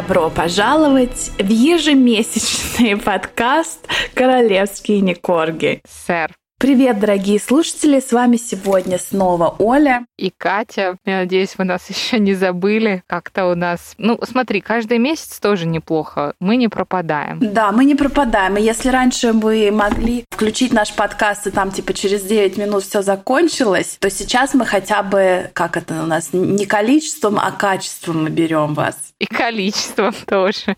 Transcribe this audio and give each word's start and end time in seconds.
Добро 0.00 0.30
пожаловать 0.30 1.32
в 1.38 1.48
ежемесячный 1.48 2.96
подкаст 3.04 3.88
«Королевские 4.14 5.00
некорги». 5.00 5.80
Сэр, 6.06 6.32
Привет, 6.60 6.98
дорогие 6.98 7.38
слушатели! 7.38 8.00
С 8.00 8.10
вами 8.10 8.36
сегодня 8.36 8.98
снова 8.98 9.54
Оля. 9.60 10.04
и 10.16 10.32
Катя. 10.36 10.96
Я 11.04 11.18
надеюсь, 11.18 11.54
вы 11.56 11.62
нас 11.62 11.88
еще 11.88 12.18
не 12.18 12.34
забыли. 12.34 13.04
Как-то 13.06 13.46
у 13.46 13.54
нас... 13.54 13.94
Ну, 13.96 14.18
смотри, 14.24 14.60
каждый 14.60 14.98
месяц 14.98 15.38
тоже 15.38 15.66
неплохо. 15.66 16.34
Мы 16.40 16.56
не 16.56 16.66
пропадаем. 16.66 17.38
Да, 17.40 17.70
мы 17.70 17.84
не 17.84 17.94
пропадаем. 17.94 18.56
И 18.56 18.62
если 18.62 18.88
раньше 18.88 19.32
вы 19.32 19.70
могли 19.70 20.24
включить 20.30 20.72
наш 20.72 20.92
подкаст, 20.92 21.46
и 21.46 21.52
там 21.52 21.70
типа 21.70 21.94
через 21.94 22.22
9 22.24 22.56
минут 22.56 22.82
все 22.82 23.02
закончилось, 23.02 23.96
то 24.00 24.10
сейчас 24.10 24.52
мы 24.52 24.66
хотя 24.66 25.04
бы, 25.04 25.50
как 25.52 25.76
это 25.76 26.02
у 26.02 26.06
нас, 26.06 26.30
не 26.32 26.66
количеством, 26.66 27.38
а 27.38 27.52
качеством 27.52 28.24
мы 28.24 28.30
берем 28.30 28.74
вас. 28.74 28.96
И 29.20 29.26
количеством 29.26 30.12
тоже. 30.26 30.76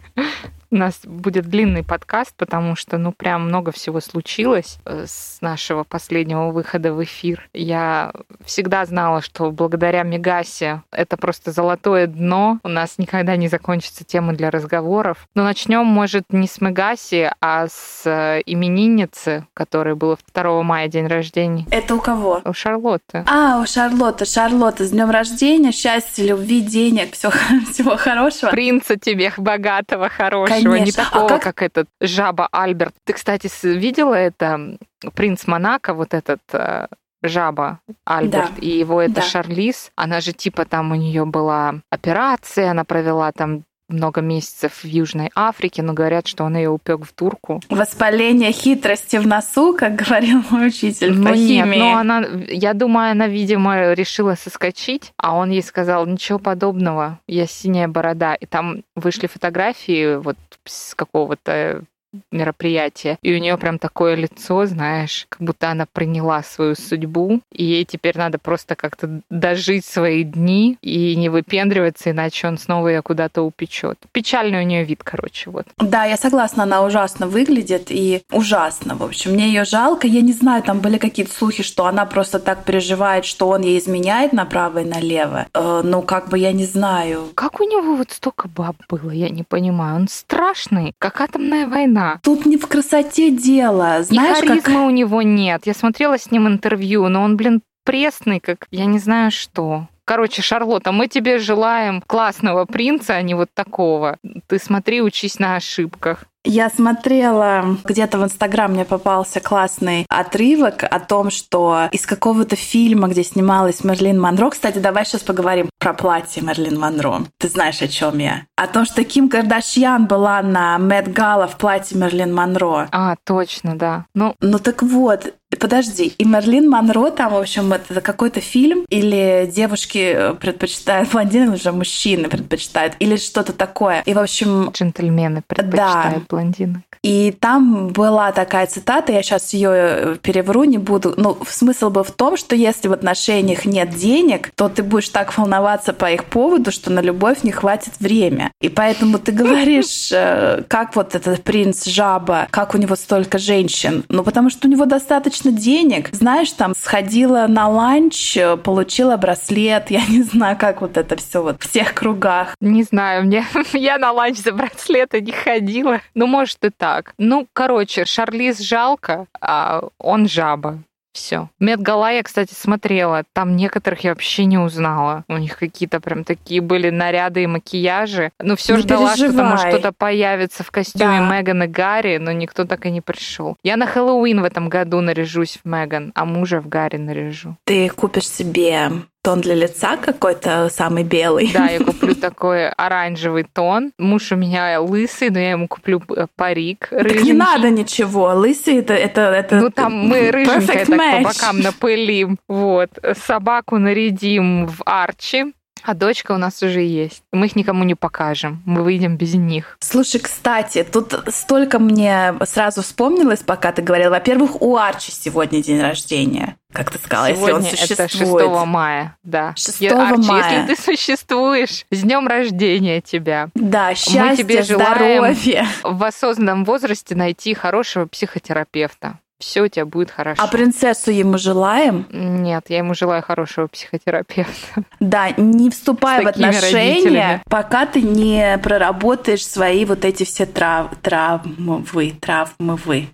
У 0.72 0.76
нас 0.76 1.00
будет 1.04 1.46
длинный 1.46 1.82
подкаст, 1.82 2.32
потому 2.36 2.76
что, 2.76 2.96
ну, 2.96 3.10
прям 3.10 3.46
много 3.48 3.72
всего 3.72 4.00
случилось 4.00 4.78
э, 4.84 5.04
с 5.08 5.38
нашего 5.40 5.82
последнего 5.82 6.50
выхода 6.52 6.92
в 6.92 7.02
эфир. 7.02 7.48
Я 7.52 8.12
всегда 8.44 8.86
знала, 8.86 9.20
что 9.20 9.50
благодаря 9.50 10.04
Мегасе 10.04 10.82
это 10.92 11.16
просто 11.16 11.50
золотое 11.50 12.06
дно. 12.06 12.60
У 12.62 12.68
нас 12.68 12.98
никогда 12.98 13.34
не 13.34 13.48
закончится 13.48 14.04
темы 14.04 14.34
для 14.34 14.52
разговоров. 14.52 15.26
Но 15.34 15.42
начнем, 15.42 15.84
может, 15.86 16.32
не 16.32 16.46
с 16.46 16.60
Мегаси, 16.60 17.32
а 17.40 17.66
с 17.66 18.02
э, 18.06 18.40
именинницы, 18.46 19.46
которой 19.54 19.96
было 19.96 20.18
2 20.32 20.62
мая 20.62 20.86
день 20.86 21.08
рождения. 21.08 21.66
Это 21.72 21.96
у 21.96 22.00
кого? 22.00 22.42
У 22.44 22.52
Шарлотты. 22.52 23.24
А, 23.26 23.60
у 23.60 23.66
Шарлотты. 23.66 24.24
Шарлотта, 24.24 24.84
с 24.84 24.90
днем 24.90 25.10
рождения, 25.10 25.72
счастья, 25.72 26.24
любви, 26.24 26.60
денег, 26.60 27.14
всего, 27.14 27.32
всего 27.72 27.96
хорошего. 27.96 28.50
Принца 28.50 28.96
тебе 28.96 29.32
богатого, 29.36 30.08
хорошего, 30.08 30.59
не 30.68 30.78
Конечно. 30.78 31.02
А 31.02 31.06
такого, 31.06 31.28
как- 31.28 31.42
как... 31.42 31.62
этот 31.62 31.88
жаба 32.00 32.48
Альберт. 32.52 32.94
Ты, 33.04 33.12
кстати, 33.12 33.48
видела 33.66 34.14
это? 34.14 34.76
Принц 35.14 35.46
Монако, 35.46 35.94
вот 35.94 36.12
этот 36.14 36.40
э, 36.52 36.86
жаба 37.22 37.80
Альберт, 38.04 38.54
Да. 38.56 38.60
и 38.60 38.68
его 38.78 39.00
это 39.00 39.14
Да. 39.16 39.22
Шарлиз. 39.22 39.90
Она 39.96 40.20
же 40.20 40.32
типа 40.32 40.64
там 40.64 40.92
у 40.92 40.94
нее 40.94 41.24
была 41.24 41.76
операция, 41.90 42.70
она 42.70 42.84
провела 42.84 43.32
там 43.32 43.62
много 43.92 44.20
месяцев 44.20 44.82
в 44.82 44.86
Южной 44.86 45.30
Африке, 45.34 45.82
но 45.82 45.92
говорят, 45.92 46.26
что 46.26 46.44
он 46.44 46.56
ее 46.56 46.70
упек 46.70 47.04
в 47.04 47.12
турку. 47.12 47.60
Воспаление 47.68 48.52
хитрости 48.52 49.16
в 49.16 49.26
носу, 49.26 49.74
как 49.76 49.96
говорил 49.96 50.42
мой 50.50 50.68
учитель 50.68 51.12
по 51.14 51.30
Ну 51.30 51.34
нет, 51.34 51.64
химии. 51.66 51.78
но 51.78 51.96
она, 51.98 52.22
я 52.48 52.74
думаю, 52.74 53.12
она, 53.12 53.26
видимо, 53.26 53.92
решила 53.92 54.34
соскочить, 54.34 55.12
а 55.16 55.34
он 55.36 55.50
ей 55.50 55.62
сказал, 55.62 56.06
ничего 56.06 56.38
подобного, 56.38 57.18
я 57.26 57.46
синяя 57.46 57.88
борода. 57.88 58.34
И 58.34 58.46
там 58.46 58.82
вышли 58.94 59.26
фотографии 59.26 60.16
вот 60.16 60.36
с 60.64 60.94
какого-то 60.94 61.82
мероприятия, 62.30 63.18
и 63.22 63.34
у 63.34 63.38
нее 63.38 63.56
прям 63.56 63.78
такое 63.78 64.14
лицо, 64.14 64.66
знаешь, 64.66 65.26
как 65.28 65.42
будто 65.42 65.70
она 65.70 65.86
приняла 65.86 66.42
свою 66.42 66.74
судьбу, 66.74 67.40
и 67.52 67.64
ей 67.64 67.84
теперь 67.84 68.16
надо 68.18 68.38
просто 68.38 68.74
как-то 68.74 69.20
дожить 69.30 69.84
свои 69.84 70.24
дни 70.24 70.78
и 70.82 71.14
не 71.16 71.28
выпендриваться, 71.28 72.10
иначе 72.10 72.48
он 72.48 72.58
снова 72.58 72.88
ее 72.88 73.02
куда-то 73.02 73.42
упечет. 73.42 73.98
Печальный 74.12 74.60
у 74.60 74.66
нее 74.66 74.84
вид, 74.84 75.02
короче, 75.04 75.50
вот. 75.50 75.66
Да, 75.78 76.04
я 76.04 76.16
согласна, 76.16 76.64
она 76.64 76.82
ужасно 76.82 77.26
выглядит 77.26 77.90
и 77.90 78.22
ужасно, 78.30 78.96
в 78.96 79.02
общем. 79.02 79.32
Мне 79.32 79.46
ее 79.48 79.64
жалко. 79.64 80.06
Я 80.06 80.20
не 80.20 80.32
знаю, 80.32 80.62
там 80.62 80.80
были 80.80 80.98
какие-то 80.98 81.32
слухи, 81.32 81.62
что 81.62 81.86
она 81.86 82.06
просто 82.06 82.38
так 82.38 82.64
переживает, 82.64 83.24
что 83.24 83.48
он 83.48 83.62
ей 83.62 83.78
изменяет 83.78 84.32
направо 84.32 84.80
и 84.80 84.84
налево. 84.84 85.46
Э, 85.54 85.82
ну, 85.84 86.02
как 86.02 86.28
бы 86.28 86.38
я 86.38 86.52
не 86.52 86.64
знаю. 86.64 87.28
Как 87.34 87.60
у 87.60 87.64
него 87.64 87.96
вот 87.96 88.10
столько 88.10 88.48
баб 88.48 88.76
было, 88.88 89.10
я 89.10 89.28
не 89.28 89.42
понимаю. 89.42 89.96
Он 89.96 90.08
страшный, 90.08 90.94
как 90.98 91.20
атомная 91.20 91.66
война. 91.66 91.99
Тут 92.22 92.46
не 92.46 92.56
в 92.56 92.66
красоте 92.66 93.30
дело. 93.30 94.02
Знаешь, 94.02 94.42
и 94.42 94.46
харизмы 94.46 94.62
как... 94.62 94.86
у 94.86 94.90
него 94.90 95.22
нет. 95.22 95.62
Я 95.66 95.74
смотрела 95.74 96.18
с 96.18 96.30
ним 96.30 96.48
интервью, 96.48 97.08
но 97.08 97.22
он, 97.22 97.36
блин, 97.36 97.62
пресный, 97.84 98.40
как 98.40 98.66
я 98.70 98.86
не 98.86 98.98
знаю 98.98 99.30
что. 99.30 99.88
Короче, 100.10 100.42
Шарлотта, 100.42 100.90
мы 100.90 101.06
тебе 101.06 101.38
желаем 101.38 102.02
классного 102.04 102.64
принца, 102.64 103.14
а 103.14 103.22
не 103.22 103.34
вот 103.34 103.48
такого. 103.54 104.16
Ты 104.48 104.58
смотри, 104.58 105.00
учись 105.02 105.38
на 105.38 105.54
ошибках. 105.54 106.24
Я 106.42 106.70
смотрела, 106.70 107.76
где-то 107.84 108.18
в 108.18 108.24
Инстаграм 108.24 108.72
мне 108.72 108.86
попался 108.86 109.40
классный 109.40 110.06
отрывок 110.08 110.82
о 110.82 110.98
том, 110.98 111.30
что 111.30 111.88
из 111.92 112.06
какого-то 112.06 112.56
фильма, 112.56 113.08
где 113.08 113.22
снималась 113.22 113.84
Мерлин 113.84 114.18
Монро, 114.18 114.48
кстати, 114.48 114.78
давай 114.78 115.04
сейчас 115.04 115.20
поговорим 115.20 115.68
про 115.78 115.92
платье 115.92 116.42
Мерлин 116.42 116.80
Монро. 116.80 117.26
Ты 117.38 117.48
знаешь, 117.48 117.82
о 117.82 117.88
чем 117.88 118.18
я? 118.18 118.46
О 118.56 118.66
том, 118.66 118.86
что 118.86 119.04
Ким 119.04 119.28
Кардашьян 119.28 120.06
была 120.06 120.40
на 120.40 120.78
Мэтт 120.78 121.08
Гала 121.08 121.46
в 121.46 121.58
платье 121.58 121.98
Мерлин 121.98 122.34
Монро. 122.34 122.88
А, 122.90 123.16
точно, 123.22 123.76
да. 123.76 124.06
Ну, 124.14 124.34
Ну 124.40 124.58
так 124.58 124.82
вот, 124.82 125.34
подожди, 125.60 126.14
и 126.18 126.24
Мерлин 126.24 126.68
Монро 126.68 127.10
там, 127.10 127.32
в 127.32 127.36
общем, 127.36 127.72
это 127.72 128.00
какой-то 128.00 128.40
фильм, 128.40 128.84
или 128.88 129.50
девушки 129.54 130.34
предпочитают 130.40 131.10
блондинок, 131.12 131.54
уже 131.54 131.72
мужчины 131.72 132.28
предпочитают, 132.28 132.94
или 132.98 133.16
что-то 133.16 133.52
такое. 133.52 134.02
И, 134.06 134.14
в 134.14 134.18
общем, 134.18 134.70
джентльмены 134.70 135.42
предпочитают 135.46 136.26
блондинок. 136.28 136.82
И 137.02 137.32
там 137.32 137.88
была 137.88 138.30
такая 138.32 138.66
цитата, 138.66 139.12
я 139.12 139.22
сейчас 139.22 139.54
ее 139.54 140.18
перевру, 140.22 140.64
не 140.64 140.76
буду. 140.76 141.14
Ну, 141.16 141.38
смысл 141.48 141.88
был 141.88 142.02
в 142.02 142.10
том, 142.10 142.36
что 142.36 142.54
если 142.54 142.88
в 142.88 142.92
отношениях 142.92 143.64
нет 143.64 143.90
денег, 143.90 144.50
то 144.54 144.68
ты 144.68 144.82
будешь 144.82 145.08
так 145.08 145.36
волноваться 145.36 145.94
по 145.94 146.10
их 146.10 146.24
поводу, 146.26 146.70
что 146.70 146.90
на 146.90 147.00
любовь 147.00 147.42
не 147.42 147.52
хватит 147.52 147.94
время. 148.00 148.52
И 148.60 148.68
поэтому 148.68 149.18
ты 149.18 149.32
говоришь, 149.32 150.10
э, 150.12 150.62
как 150.68 150.94
вот 150.94 151.14
этот 151.14 151.42
принц 151.42 151.86
жаба, 151.86 152.48
как 152.50 152.74
у 152.74 152.78
него 152.78 152.96
столько 152.96 153.38
женщин. 153.38 154.04
Ну, 154.08 154.22
потому 154.22 154.50
что 154.50 154.68
у 154.68 154.70
него 154.70 154.84
достаточно 154.84 155.52
денег. 155.52 156.10
Знаешь, 156.12 156.52
там 156.52 156.74
сходила 156.74 157.46
на 157.48 157.68
ланч, 157.68 158.36
э, 158.36 158.58
получила 158.58 159.16
браслет, 159.16 159.90
я 159.90 160.04
не 160.06 160.22
знаю, 160.22 160.58
как 160.58 160.82
вот 160.82 160.98
это 160.98 161.16
все 161.16 161.42
вот 161.42 161.62
в 161.62 161.68
всех 161.68 161.94
кругах. 161.94 162.54
Не 162.60 162.82
знаю, 162.82 163.24
мне 163.24 163.46
я 163.72 163.96
на 163.96 164.12
ланч 164.12 164.38
за 164.38 164.52
браслеты 164.52 165.22
не 165.22 165.32
ходила. 165.32 166.02
Ну, 166.14 166.26
может 166.26 166.62
и 166.62 166.68
так. 166.68 166.89
Ну, 167.18 167.46
короче, 167.52 168.04
Шарлиз 168.04 168.60
жалко, 168.60 169.26
а 169.40 169.82
он 169.98 170.28
жаба. 170.28 170.78
Все. 171.12 171.48
Медгала 171.58 172.12
я, 172.12 172.22
кстати, 172.22 172.54
смотрела. 172.54 173.24
Там 173.32 173.56
некоторых 173.56 174.04
я 174.04 174.10
вообще 174.10 174.44
не 174.44 174.58
узнала. 174.58 175.24
У 175.28 175.38
них 175.38 175.58
какие-то 175.58 175.98
прям 176.00 176.22
такие 176.22 176.60
были 176.60 176.90
наряды 176.90 177.42
и 177.42 177.46
макияжи. 177.48 178.30
Ну, 178.40 178.54
все 178.54 178.76
Не 178.76 178.82
ждала, 178.82 179.16
что 179.16 179.32
там 179.32 179.50
переживай. 179.50 179.72
что-то 179.72 179.92
появится 179.92 180.62
в 180.62 180.70
костюме 180.70 181.18
Да. 181.18 181.36
Меган 181.36 181.64
и 181.64 181.66
Гарри, 181.66 182.18
но 182.18 182.30
никто 182.30 182.64
так 182.64 182.86
и 182.86 182.90
не 182.92 183.00
пришел. 183.00 183.56
Я 183.64 183.76
на 183.76 183.86
Хэллоуин 183.86 184.40
в 184.40 184.44
этом 184.44 184.68
году 184.68 185.00
наряжусь 185.00 185.58
в 185.62 185.68
Меган, 185.68 186.12
а 186.14 186.24
мужа 186.24 186.60
в 186.60 186.68
Гарри 186.68 186.98
наряжу. 186.98 187.56
Ты 187.64 187.88
купишь 187.88 188.28
себе 188.28 188.92
тон 189.22 189.40
для 189.40 189.54
лица 189.54 189.96
какой-то 189.96 190.68
самый 190.70 191.04
белый. 191.04 191.50
Да, 191.52 191.66
я 191.66 191.78
куплю 191.84 192.14
такой 192.14 192.68
оранжевый 192.70 193.44
тон. 193.44 193.92
Муж 193.98 194.32
у 194.32 194.36
меня 194.36 194.80
лысый, 194.80 195.30
но 195.30 195.38
я 195.38 195.50
ему 195.52 195.68
куплю 195.68 196.02
э, 196.16 196.26
парик 196.36 196.88
Так 196.90 197.22
не 197.22 197.32
надо 197.32 197.70
ничего. 197.70 198.32
Лысый 198.34 198.78
это 198.78 198.94
это 198.94 199.22
это. 199.22 199.56
Ну, 199.56 199.70
там 199.70 199.92
мы 199.92 200.30
рыженькая 200.30 200.86
так 200.86 201.22
по 201.22 201.28
бокам 201.28 201.60
напылим. 201.60 202.38
Вот. 202.48 202.90
Собаку 203.26 203.78
нарядим 203.78 204.66
в 204.66 204.82
Арчи. 204.84 205.52
А 205.82 205.94
дочка 205.94 206.32
у 206.32 206.36
нас 206.36 206.62
уже 206.62 206.82
есть. 206.82 207.22
Мы 207.32 207.46
их 207.46 207.56
никому 207.56 207.84
не 207.84 207.94
покажем. 207.94 208.62
Мы 208.66 208.82
выйдем 208.82 209.16
без 209.16 209.34
них. 209.34 209.78
Слушай, 209.80 210.20
кстати, 210.20 210.84
тут 210.84 211.14
столько 211.28 211.78
мне 211.78 212.34
сразу 212.44 212.82
вспомнилось, 212.82 213.40
пока 213.40 213.72
ты 213.72 213.80
говорила. 213.80 214.10
Во-первых, 214.10 214.60
у 214.60 214.76
Арчи 214.76 215.10
сегодня 215.10 215.62
день 215.62 215.80
рождения. 215.80 216.56
Как 216.72 216.90
ты 216.90 216.98
сказала, 216.98 217.26
если 217.26 217.40
он 217.50 217.62
Сегодня 217.62 217.70
это 217.70 218.08
существует. 218.08 218.46
6 218.52 218.66
мая, 218.66 219.16
да. 219.24 219.54
6 219.56 219.80
Я- 219.80 220.08
Арчи, 220.10 220.28
мая. 220.28 220.60
если 220.60 220.74
ты 220.74 220.82
существуешь, 220.82 221.86
с 221.90 222.00
днем 222.02 222.28
рождения 222.28 223.00
тебя. 223.00 223.48
Да, 223.54 223.94
счастье, 223.94 224.44
тебе 224.44 224.62
желаем- 224.62 224.94
здоровье. 225.24 225.66
В 225.82 226.04
осознанном 226.04 226.64
возрасте 226.64 227.14
найти 227.14 227.54
хорошего 227.54 228.04
психотерапевта. 228.06 229.18
Все 229.40 229.62
у 229.62 229.68
тебя 229.68 229.86
будет 229.86 230.10
хорошо. 230.10 230.42
А 230.42 230.46
принцессу 230.46 231.10
ему 231.10 231.38
желаем. 231.38 232.06
Нет, 232.10 232.66
я 232.68 232.78
ему 232.78 232.94
желаю 232.94 233.22
хорошего 233.22 233.66
психотерапевта. 233.66 234.84
Да, 235.00 235.30
не 235.30 235.70
вступай 235.70 236.22
в 236.22 236.28
отношения, 236.28 236.94
родителями. 236.94 237.42
пока 237.48 237.86
ты 237.86 238.02
не 238.02 238.58
проработаешь 238.62 239.46
свои 239.46 239.84
вот 239.86 240.04
эти 240.04 240.24
все 240.24 240.44
трав... 240.44 240.94
травмы, 241.00 241.82
травмы, 242.20 242.76
вы. 242.76 243.08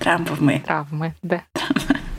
Травмы. 0.00 0.62
Травмы, 0.66 1.14
да. 1.22 1.42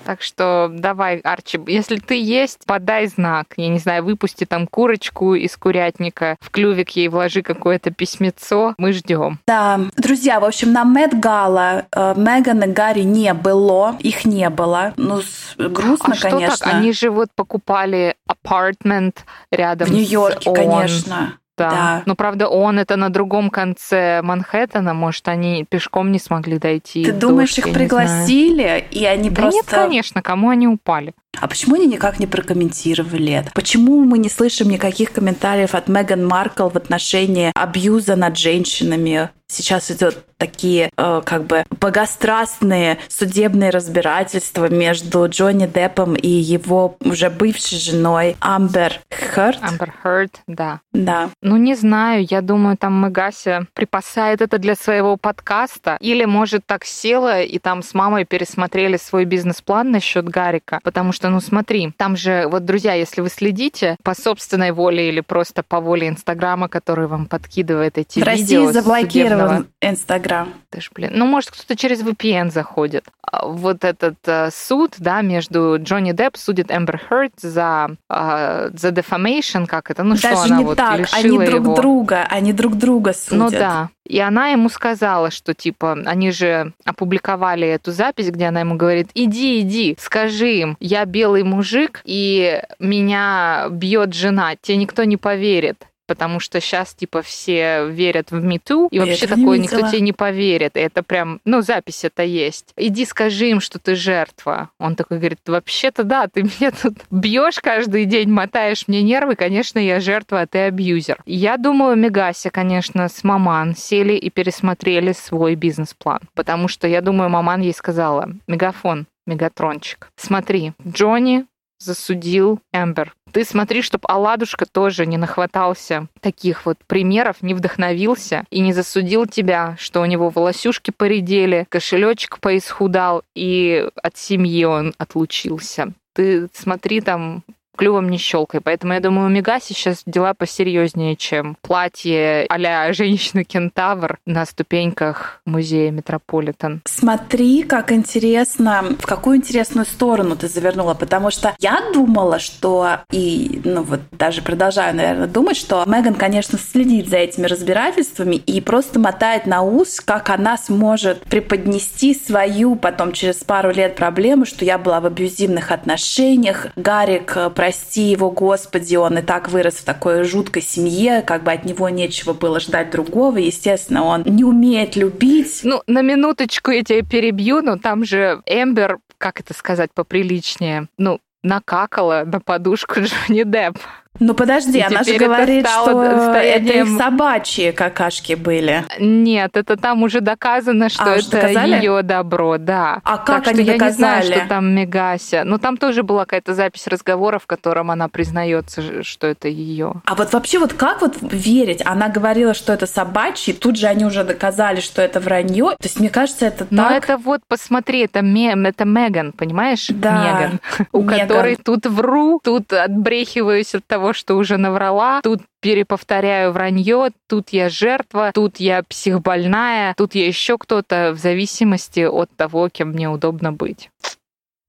Так 0.05 0.21
что 0.21 0.69
давай, 0.71 1.19
Арчи, 1.19 1.59
если 1.67 1.97
ты 1.97 2.21
есть, 2.21 2.65
подай 2.65 3.07
знак. 3.07 3.47
Я 3.57 3.69
не 3.69 3.79
знаю, 3.79 4.03
выпусти 4.03 4.45
там 4.45 4.67
курочку 4.67 5.35
из 5.35 5.55
курятника, 5.57 6.37
в 6.39 6.49
клювик 6.49 6.89
ей 6.91 7.07
вложи 7.07 7.41
какое-то 7.41 7.91
письмецо. 7.91 8.73
Мы 8.77 8.93
ждем. 8.93 9.39
Да, 9.47 9.79
друзья, 9.97 10.39
в 10.39 10.45
общем, 10.45 10.71
на 10.73 10.83
Мэтт 10.83 11.13
Гала 11.13 11.85
э, 11.95 12.13
Меган 12.17 12.63
и 12.63 12.67
Гарри 12.67 13.01
не 13.01 13.33
было, 13.33 13.95
их 13.99 14.25
не 14.25 14.49
было. 14.49 14.93
Ну, 14.97 15.21
с- 15.21 15.55
грустно, 15.57 16.13
а 16.13 16.15
что 16.15 16.29
конечно. 16.29 16.57
так? 16.57 16.73
Они 16.73 16.93
же 16.93 17.09
вот 17.09 17.29
покупали 17.35 18.15
апартмент 18.27 19.25
рядом 19.51 19.87
в 19.89 19.91
Нью-Йорке, 19.91 20.49
с 20.49 20.53
конечно. 20.53 21.37
Да. 21.57 21.69
да. 21.69 22.03
Но 22.05 22.15
правда, 22.15 22.47
он 22.47 22.79
это 22.79 22.95
на 22.95 23.09
другом 23.09 23.49
конце 23.49 24.21
Манхэттена, 24.21 24.93
может, 24.93 25.27
они 25.27 25.65
пешком 25.69 26.11
не 26.11 26.19
смогли 26.19 26.57
дойти. 26.57 27.03
Ты 27.03 27.11
думаешь, 27.11 27.57
их 27.57 27.71
пригласили, 27.71 28.83
и 28.91 29.05
они 29.05 29.29
да 29.29 29.41
просто... 29.43 29.57
нет, 29.57 29.65
конечно, 29.67 30.21
кому 30.21 30.49
они 30.49 30.67
упали? 30.67 31.13
А 31.39 31.47
почему 31.47 31.75
они 31.75 31.87
никак 31.87 32.19
не 32.19 32.27
прокомментировали 32.27 33.33
это? 33.33 33.51
Почему 33.53 34.03
мы 34.03 34.17
не 34.17 34.29
слышим 34.29 34.69
никаких 34.69 35.11
комментариев 35.11 35.75
от 35.75 35.87
Меган 35.87 36.27
Маркл 36.27 36.67
в 36.69 36.75
отношении 36.75 37.51
абьюза 37.55 38.15
над 38.15 38.37
женщинами? 38.37 39.29
Сейчас 39.51 39.91
идет 39.91 40.23
такие 40.37 40.89
э, 40.95 41.21
как 41.25 41.43
бы 41.43 41.65
богострастные 41.69 42.97
судебные 43.09 43.69
разбирательства 43.69 44.69
между 44.69 45.27
Джонни 45.27 45.67
Деппом 45.67 46.15
и 46.15 46.29
его 46.29 46.95
уже 47.01 47.29
бывшей 47.29 47.77
женой 47.77 48.37
Амбер 48.39 49.01
Хёрд. 49.11 49.59
Амбер 49.61 49.93
Хёрд, 50.01 50.41
да. 50.47 50.79
Да. 50.93 51.29
Ну, 51.41 51.57
не 51.57 51.75
знаю, 51.75 52.25
я 52.29 52.41
думаю, 52.41 52.77
там 52.77 53.05
Мегася 53.05 53.67
припасает 53.73 54.41
это 54.41 54.57
для 54.57 54.75
своего 54.75 55.17
подкаста. 55.17 55.97
Или, 55.99 56.23
может, 56.23 56.65
так 56.65 56.85
села 56.85 57.41
и 57.41 57.59
там 57.59 57.83
с 57.83 57.93
мамой 57.93 58.23
пересмотрели 58.23 58.95
свой 58.95 59.25
бизнес-план 59.25 59.91
насчет 59.91 60.29
Гарика. 60.29 60.79
Потому 60.81 61.11
что, 61.11 61.27
ну, 61.27 61.41
смотри, 61.41 61.91
там 61.97 62.15
же, 62.15 62.47
вот, 62.47 62.63
друзья, 62.63 62.93
если 62.93 63.19
вы 63.19 63.29
следите 63.29 63.97
по 64.01 64.15
собственной 64.15 64.71
воле 64.71 65.09
или 65.09 65.19
просто 65.19 65.61
по 65.61 65.81
воле 65.81 66.07
Инстаграма, 66.07 66.69
который 66.69 67.07
вам 67.07 67.25
подкидывает 67.25 67.97
эти 67.97 68.21
В 68.21 68.27
видео 68.27 68.61
России 68.61 68.71
заблокирован 68.71 69.40
Инстаграм. 69.81 70.53
Ты 70.69 70.81
ж, 70.81 70.89
блин. 70.93 71.11
Ну, 71.13 71.25
может, 71.25 71.51
кто-то 71.51 71.75
через 71.75 72.01
VPN 72.01 72.51
заходит. 72.51 73.05
А 73.21 73.45
вот 73.47 73.83
этот 73.83 74.17
э, 74.25 74.49
суд, 74.51 74.95
да, 74.97 75.21
между 75.21 75.77
Джонни 75.79 76.11
Депп 76.11 76.37
судит 76.37 76.71
Эмбер 76.71 76.97
Хёрд 76.97 77.33
за, 77.37 77.91
э, 78.09 78.69
за 78.73 78.89
defamation, 78.89 79.67
как 79.67 79.91
это, 79.91 80.03
ну 80.03 80.15
Даже 80.15 80.27
что 80.27 80.43
она 80.43 80.57
не 80.57 80.65
вот 80.65 80.77
так, 80.77 80.99
лишила 80.99 81.19
они 81.19 81.37
друг 81.37 81.63
его... 81.63 81.75
друга, 81.75 82.27
они 82.29 82.53
друг 82.53 82.75
друга 82.75 83.13
судят. 83.13 83.39
Ну 83.39 83.49
да. 83.49 83.89
И 84.05 84.19
она 84.19 84.49
ему 84.49 84.67
сказала, 84.67 85.31
что 85.31 85.53
типа, 85.53 85.97
они 86.05 86.31
же 86.31 86.73
опубликовали 86.83 87.67
эту 87.67 87.91
запись, 87.91 88.29
где 88.29 88.45
она 88.45 88.59
ему 88.59 88.75
говорит, 88.75 89.09
иди, 89.13 89.61
иди, 89.61 89.95
скажи 89.99 90.53
им, 90.55 90.77
я 90.79 91.05
белый 91.05 91.43
мужик, 91.43 92.01
и 92.03 92.61
меня 92.79 93.67
бьет 93.69 94.13
жена, 94.13 94.55
тебе 94.61 94.77
никто 94.77 95.03
не 95.05 95.17
поверит 95.17 95.87
потому 96.11 96.41
что 96.41 96.59
сейчас, 96.59 96.93
типа, 96.93 97.21
все 97.21 97.87
верят 97.87 98.31
в 98.31 98.43
МИТУ, 98.43 98.89
и 98.91 98.97
Я 98.97 99.05
вообще 99.05 99.27
такое 99.27 99.57
никто 99.57 99.79
тебе 99.87 100.01
не 100.01 100.11
поверит. 100.11 100.75
И 100.75 100.81
это 100.81 101.03
прям, 101.03 101.39
ну, 101.45 101.61
запись 101.61 102.03
это 102.03 102.21
есть. 102.23 102.73
Иди 102.75 103.05
скажи 103.05 103.49
им, 103.49 103.61
что 103.61 103.79
ты 103.79 103.95
жертва. 103.95 104.71
Он 104.77 104.97
такой 104.97 105.19
говорит, 105.19 105.39
вообще-то 105.47 106.03
да, 106.03 106.27
ты 106.27 106.43
меня 106.43 106.71
тут 106.71 106.95
бьешь 107.11 107.61
каждый 107.61 108.03
день, 108.03 108.29
мотаешь 108.29 108.89
мне 108.89 109.01
нервы, 109.01 109.35
конечно, 109.35 109.79
я 109.79 110.01
жертва, 110.01 110.41
а 110.41 110.47
ты 110.47 110.59
абьюзер. 110.59 111.21
Я 111.25 111.55
думаю, 111.55 111.95
Мегася, 111.95 112.49
конечно, 112.49 113.07
с 113.07 113.23
Маман 113.23 113.73
сели 113.73 114.15
и 114.15 114.29
пересмотрели 114.29 115.13
свой 115.13 115.55
бизнес-план, 115.55 116.19
потому 116.35 116.67
что, 116.67 116.89
я 116.89 116.99
думаю, 116.99 117.29
Маман 117.29 117.61
ей 117.61 117.73
сказала, 117.73 118.33
Мегафон, 118.47 119.07
Мегатрончик, 119.25 120.09
смотри, 120.17 120.73
Джонни 120.85 121.45
засудил 121.81 122.59
Эмбер. 122.71 123.13
Ты 123.31 123.45
смотри, 123.45 123.81
чтобы 123.81 124.03
Аладушка 124.07 124.65
тоже 124.65 125.05
не 125.05 125.17
нахватался 125.17 126.07
таких 126.19 126.65
вот 126.65 126.77
примеров, 126.85 127.37
не 127.41 127.53
вдохновился 127.53 128.43
и 128.49 128.59
не 128.59 128.73
засудил 128.73 129.25
тебя, 129.25 129.75
что 129.79 130.01
у 130.01 130.05
него 130.05 130.29
волосюшки 130.29 130.91
поредели, 130.91 131.65
кошелечек 131.69 132.39
поисхудал 132.39 133.23
и 133.35 133.87
от 134.01 134.17
семьи 134.17 134.65
он 134.65 134.93
отлучился. 134.97 135.93
Ты 136.13 136.49
смотри 136.53 136.99
там 136.99 137.43
клювом 137.77 138.09
не 138.09 138.17
щелкай. 138.17 138.61
Поэтому 138.61 138.93
я 138.93 138.99
думаю, 138.99 139.27
у 139.27 139.29
Мегаси 139.29 139.73
сейчас 139.73 140.03
дела 140.05 140.33
посерьезнее, 140.33 141.15
чем 141.15 141.57
платье 141.61 142.45
а-ля 142.49 142.91
женщина-кентавр 142.93 144.19
на 144.25 144.45
ступеньках 144.45 145.41
музея 145.45 145.91
Метрополитен. 145.91 146.81
Смотри, 146.85 147.63
как 147.63 147.91
интересно, 147.91 148.95
в 148.99 149.05
какую 149.05 149.37
интересную 149.37 149.85
сторону 149.85 150.35
ты 150.35 150.47
завернула, 150.47 150.93
потому 150.93 151.31
что 151.31 151.55
я 151.59 151.81
думала, 151.93 152.39
что 152.39 152.99
и, 153.11 153.61
ну 153.63 153.83
вот 153.83 154.01
даже 154.11 154.41
продолжаю, 154.41 154.95
наверное, 154.95 155.27
думать, 155.27 155.57
что 155.57 155.83
Меган, 155.85 156.15
конечно, 156.15 156.57
следит 156.57 157.09
за 157.09 157.17
этими 157.17 157.47
разбирательствами 157.47 158.35
и 158.35 158.61
просто 158.61 158.99
мотает 158.99 159.45
на 159.45 159.61
ус, 159.61 159.99
как 159.99 160.29
она 160.29 160.57
сможет 160.57 161.21
преподнести 161.23 162.13
свою 162.13 162.75
потом 162.75 163.11
через 163.11 163.37
пару 163.37 163.71
лет 163.71 163.95
проблему, 163.95 164.45
что 164.45 164.65
я 164.65 164.77
была 164.77 164.99
в 164.99 165.05
абьюзивных 165.05 165.71
отношениях, 165.71 166.67
Гарик, 166.75 167.37
прости 167.61 168.09
его, 168.09 168.31
Господи, 168.31 168.95
он 168.95 169.19
и 169.19 169.21
так 169.21 169.47
вырос 169.47 169.75
в 169.75 169.83
такой 169.83 170.23
жуткой 170.23 170.63
семье, 170.63 171.21
как 171.21 171.43
бы 171.43 171.51
от 171.51 171.63
него 171.63 171.89
нечего 171.89 172.33
было 172.33 172.59
ждать 172.59 172.89
другого, 172.89 173.37
естественно, 173.37 174.03
он 174.03 174.23
не 174.23 174.43
умеет 174.43 174.95
любить, 174.95 175.59
Ну, 175.61 175.83
на 175.85 176.01
минуточку 176.01 176.71
я 176.71 176.83
тебя 176.83 177.03
перебью, 177.03 177.61
но 177.61 177.77
там 177.77 178.03
же 178.03 178.41
Эмбер, 178.47 178.97
как 179.19 179.39
это 179.39 179.53
сказать 179.53 179.91
поприличнее, 179.93 180.87
ну, 180.97 181.19
накакала 181.43 182.23
на 182.25 182.39
подушку 182.39 182.95
Джонни 182.99 183.43
Депп. 183.43 183.77
Ну 184.23 184.35
подожди, 184.35 184.77
И 184.77 184.81
она 184.81 185.03
же 185.03 185.15
это 185.15 185.25
говорит, 185.25 185.67
стало 185.67 185.89
что 186.31 186.33
это 186.37 186.71
их 186.73 186.87
собачьи 186.97 187.71
какашки 187.71 188.33
были. 188.35 188.85
Нет, 188.99 189.57
это 189.57 189.77
там 189.77 190.03
уже 190.03 190.21
доказано, 190.21 190.89
что 190.89 191.05
А, 191.05 191.15
это 191.17 191.31
доказали? 191.31 191.75
ее 191.77 192.03
добро, 192.03 192.57
да. 192.59 193.01
А 193.03 193.17
как 193.17 193.43
так 193.45 193.47
они 193.55 193.63
что 193.63 193.71
я 193.71 193.77
не 193.79 193.91
знаю, 193.91 194.21
доказали? 194.21 194.39
что 194.39 194.47
там 194.47 194.75
Мегася. 194.75 195.41
Но 195.43 195.57
там 195.57 195.75
тоже 195.77 196.03
была 196.03 196.25
какая-то 196.25 196.53
запись 196.53 196.85
разговора, 196.85 197.39
в 197.39 197.47
котором 197.47 197.89
она 197.89 198.09
признается, 198.09 199.03
что 199.03 199.25
это 199.25 199.47
ее. 199.47 199.93
А 200.05 200.13
вот 200.13 200.31
вообще 200.33 200.59
вот 200.59 200.73
как 200.73 201.01
вот 201.01 201.17
верить? 201.21 201.81
Она 201.83 202.07
говорила, 202.07 202.53
что 202.53 202.73
это 202.73 202.85
собачьи, 202.85 203.53
тут 203.53 203.75
же 203.75 203.87
они 203.87 204.05
уже 204.05 204.23
доказали, 204.23 204.81
что 204.81 205.01
это 205.01 205.19
вранье. 205.19 205.71
То 205.71 205.85
есть 205.85 205.99
мне 205.99 206.11
кажется, 206.11 206.45
это 206.45 206.67
Но 206.69 206.83
так. 206.89 207.03
это 207.05 207.17
вот, 207.17 207.41
посмотри, 207.47 208.01
это, 208.05 208.21
Ме- 208.21 208.53
это 208.69 208.85
Меган, 208.85 209.31
понимаешь? 209.31 209.87
Да, 209.89 210.11
Меган. 210.23 210.59
У 210.91 211.01
Меган. 211.01 211.27
которой 211.27 211.55
тут 211.55 211.87
вру, 211.87 212.39
тут 212.43 212.71
отбрехиваюсь 212.71 213.73
от 213.73 213.85
того, 213.87 214.10
что 214.13 214.35
уже 214.35 214.57
наврала, 214.57 215.21
тут 215.21 215.41
переповторяю 215.61 216.51
вранье, 216.51 217.11
тут 217.27 217.49
я 217.49 217.69
жертва, 217.69 218.31
тут 218.33 218.59
я 218.59 218.83
психбольная, 218.83 219.93
тут 219.95 220.15
я 220.15 220.27
еще 220.27 220.57
кто-то 220.57 221.13
в 221.13 221.17
зависимости 221.17 222.01
от 222.01 222.29
того, 222.35 222.69
кем 222.69 222.89
мне 222.89 223.09
удобно 223.09 223.51
быть. 223.51 223.89